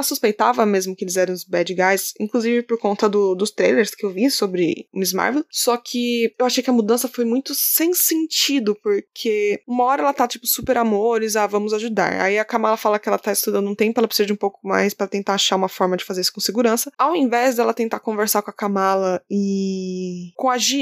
suspeitava 0.00 0.64
mesmo 0.64 0.94
que 0.94 1.02
eles 1.02 1.16
eram 1.16 1.34
os 1.34 1.42
bad 1.42 1.74
guys, 1.74 2.14
inclusive 2.20 2.62
por 2.62 2.78
conta 2.78 3.08
do, 3.08 3.34
dos 3.34 3.50
trailers 3.50 3.94
que 3.94 4.06
eu 4.06 4.10
vi 4.10 4.30
sobre 4.30 4.86
Miss 4.94 5.12
Marvel. 5.12 5.44
Só 5.50 5.76
que 5.76 6.32
eu 6.38 6.46
achei 6.46 6.62
que 6.62 6.70
a 6.70 6.72
mudança 6.72 7.08
foi 7.08 7.24
muito 7.24 7.52
sem 7.52 7.92
sentido, 7.92 8.76
porque 8.80 9.60
uma 9.66 9.84
hora 9.84 10.02
ela 10.02 10.12
tá 10.12 10.28
tipo 10.28 10.46
super 10.46 10.76
amores, 10.76 11.34
ah, 11.34 11.48
vamos 11.48 11.72
ajudar. 11.74 12.20
Aí 12.20 12.38
a 12.38 12.44
Kamala 12.44 12.76
fala 12.76 12.98
que 13.00 13.08
ela 13.08 13.18
tá 13.18 13.32
estudando 13.32 13.68
um 13.68 13.74
tempo, 13.74 13.98
ela 13.98 14.06
precisa 14.06 14.28
de 14.28 14.32
um 14.32 14.36
pouco 14.36 14.60
mais 14.62 14.94
para 14.94 15.08
tentar 15.08 15.34
achar 15.34 15.56
uma 15.56 15.68
forma 15.68 15.96
de 15.96 16.04
fazer 16.04 16.20
isso 16.20 16.32
com 16.32 16.40
segurança. 16.40 16.92
Ao 16.96 17.16
invés 17.16 17.56
dela 17.56 17.74
tentar 17.74 17.98
conversar 17.98 18.40
com 18.42 18.50
a 18.50 18.54
Kamala 18.54 19.20
e 19.28 20.32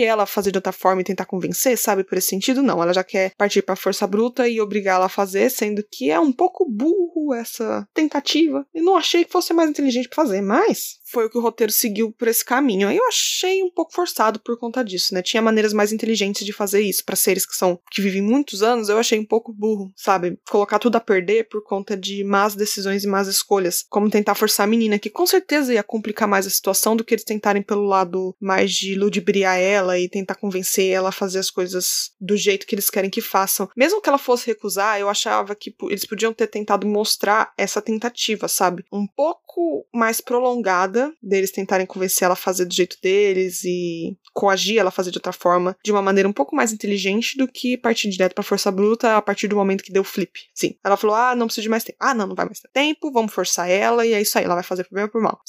ela 0.04 0.24
a 0.24 0.26
fazer 0.26 0.50
de 0.50 0.58
outra 0.58 0.72
forma 0.72 1.00
e 1.00 1.04
tentar 1.04 1.24
convencer, 1.24 1.78
sabe, 1.78 2.04
por 2.04 2.18
esse 2.18 2.28
sentido, 2.28 2.62
não. 2.62 2.82
Ela 2.82 2.92
já 2.98 3.04
quer 3.04 3.32
partir 3.36 3.62
pra 3.62 3.76
força 3.76 4.06
bruta 4.06 4.48
e 4.48 4.60
obrigar 4.60 4.96
ela 4.96 5.06
a 5.06 5.10
fazer, 5.10 5.50
sendo 5.50 5.82
que 5.90 6.10
é 6.10 6.18
um 6.18 6.32
pouco 6.32 6.68
burro 6.68 7.34
essa 7.34 7.86
tentativa. 7.94 8.66
E 8.74 8.80
não 8.80 8.96
achei 8.96 9.24
que 9.24 9.32
fosse 9.32 9.52
mais 9.52 9.70
inteligente 9.70 10.08
para 10.08 10.24
fazer, 10.24 10.40
mas 10.40 10.98
foi 11.10 11.26
o 11.26 11.30
que 11.30 11.38
o 11.38 11.40
roteiro 11.40 11.72
seguiu 11.72 12.12
por 12.12 12.28
esse 12.28 12.44
caminho. 12.44 12.88
Aí 12.88 12.96
eu 12.96 13.06
achei 13.06 13.62
um 13.62 13.70
pouco 13.70 13.92
forçado 13.92 14.38
por 14.38 14.58
conta 14.58 14.84
disso, 14.84 15.14
né? 15.14 15.22
Tinha 15.22 15.42
maneiras 15.42 15.72
mais 15.72 15.92
inteligentes 15.92 16.44
de 16.44 16.52
fazer 16.52 16.82
isso 16.82 17.04
para 17.04 17.16
seres 17.16 17.46
que 17.46 17.56
são 17.56 17.78
que 17.90 18.02
vivem 18.02 18.22
muitos 18.22 18.62
anos. 18.62 18.88
Eu 18.88 18.98
achei 18.98 19.18
um 19.18 19.24
pouco 19.24 19.52
burro, 19.52 19.92
sabe? 19.96 20.38
Colocar 20.48 20.78
tudo 20.78 20.96
a 20.96 21.00
perder 21.00 21.48
por 21.48 21.62
conta 21.62 21.96
de 21.96 22.22
más 22.24 22.54
decisões 22.54 23.04
e 23.04 23.08
más 23.08 23.26
escolhas, 23.28 23.84
como 23.88 24.10
tentar 24.10 24.34
forçar 24.34 24.64
a 24.64 24.70
menina, 24.70 24.98
que 24.98 25.10
com 25.10 25.26
certeza 25.26 25.72
ia 25.72 25.82
complicar 25.82 26.28
mais 26.28 26.46
a 26.46 26.50
situação 26.50 26.96
do 26.96 27.04
que 27.04 27.14
eles 27.14 27.24
tentarem 27.24 27.62
pelo 27.62 27.84
lado 27.84 28.34
mais 28.40 28.72
de 28.72 28.94
ludibriar 28.94 29.58
ela 29.58 29.98
e 29.98 30.08
tentar 30.08 30.34
convencer 30.34 30.90
ela 30.90 31.08
a 31.08 31.12
fazer 31.12 31.38
as 31.38 31.50
coisas 31.50 32.12
do 32.20 32.36
jeito 32.36 32.66
que 32.66 32.74
eles 32.74 32.90
querem 32.90 33.10
que 33.10 33.20
façam. 33.20 33.68
Mesmo 33.76 34.00
que 34.00 34.08
ela 34.08 34.18
fosse 34.18 34.46
recusar, 34.46 35.00
eu 35.00 35.08
achava 35.08 35.54
que 35.54 35.74
eles 35.84 36.04
podiam 36.04 36.32
ter 36.32 36.46
tentado 36.46 36.86
mostrar 36.86 37.52
essa 37.56 37.80
tentativa, 37.80 38.48
sabe? 38.48 38.84
Um 38.92 39.06
pouco 39.06 39.47
mais 39.92 40.20
prolongada 40.20 41.12
deles 41.22 41.50
tentarem 41.50 41.86
convencer 41.86 42.24
ela 42.24 42.34
a 42.34 42.36
fazer 42.36 42.64
do 42.64 42.74
jeito 42.74 42.96
deles 43.02 43.64
e 43.64 44.16
coagir 44.32 44.78
ela 44.78 44.88
a 44.88 44.92
fazer 44.92 45.10
de 45.10 45.18
outra 45.18 45.32
forma, 45.32 45.76
de 45.84 45.92
uma 45.92 46.02
maneira 46.02 46.28
um 46.28 46.32
pouco 46.32 46.54
mais 46.54 46.72
inteligente 46.72 47.36
do 47.36 47.48
que 47.48 47.76
partir 47.76 48.08
direto 48.08 48.34
pra 48.34 48.44
força 48.44 48.70
bruta 48.70 49.16
a 49.16 49.22
partir 49.22 49.48
do 49.48 49.56
momento 49.56 49.84
que 49.84 49.92
deu 49.92 50.04
flip. 50.04 50.40
Sim, 50.54 50.76
ela 50.84 50.96
falou: 50.96 51.16
ah, 51.16 51.34
não 51.34 51.46
preciso 51.46 51.64
de 51.64 51.68
mais 51.68 51.84
tempo. 51.84 51.98
Ah, 52.00 52.14
não, 52.14 52.26
não 52.26 52.34
vai 52.34 52.46
mais 52.46 52.60
ter 52.60 52.68
tempo, 52.68 53.12
vamos 53.12 53.32
forçar 53.32 53.68
ela 53.68 54.06
e 54.06 54.12
é 54.12 54.20
isso 54.20 54.38
aí, 54.38 54.44
ela 54.44 54.54
vai 54.54 54.64
fazer 54.64 54.84
por 54.84 54.94
bem 54.94 55.04
ou 55.04 55.10
por 55.10 55.20
mal 55.20 55.40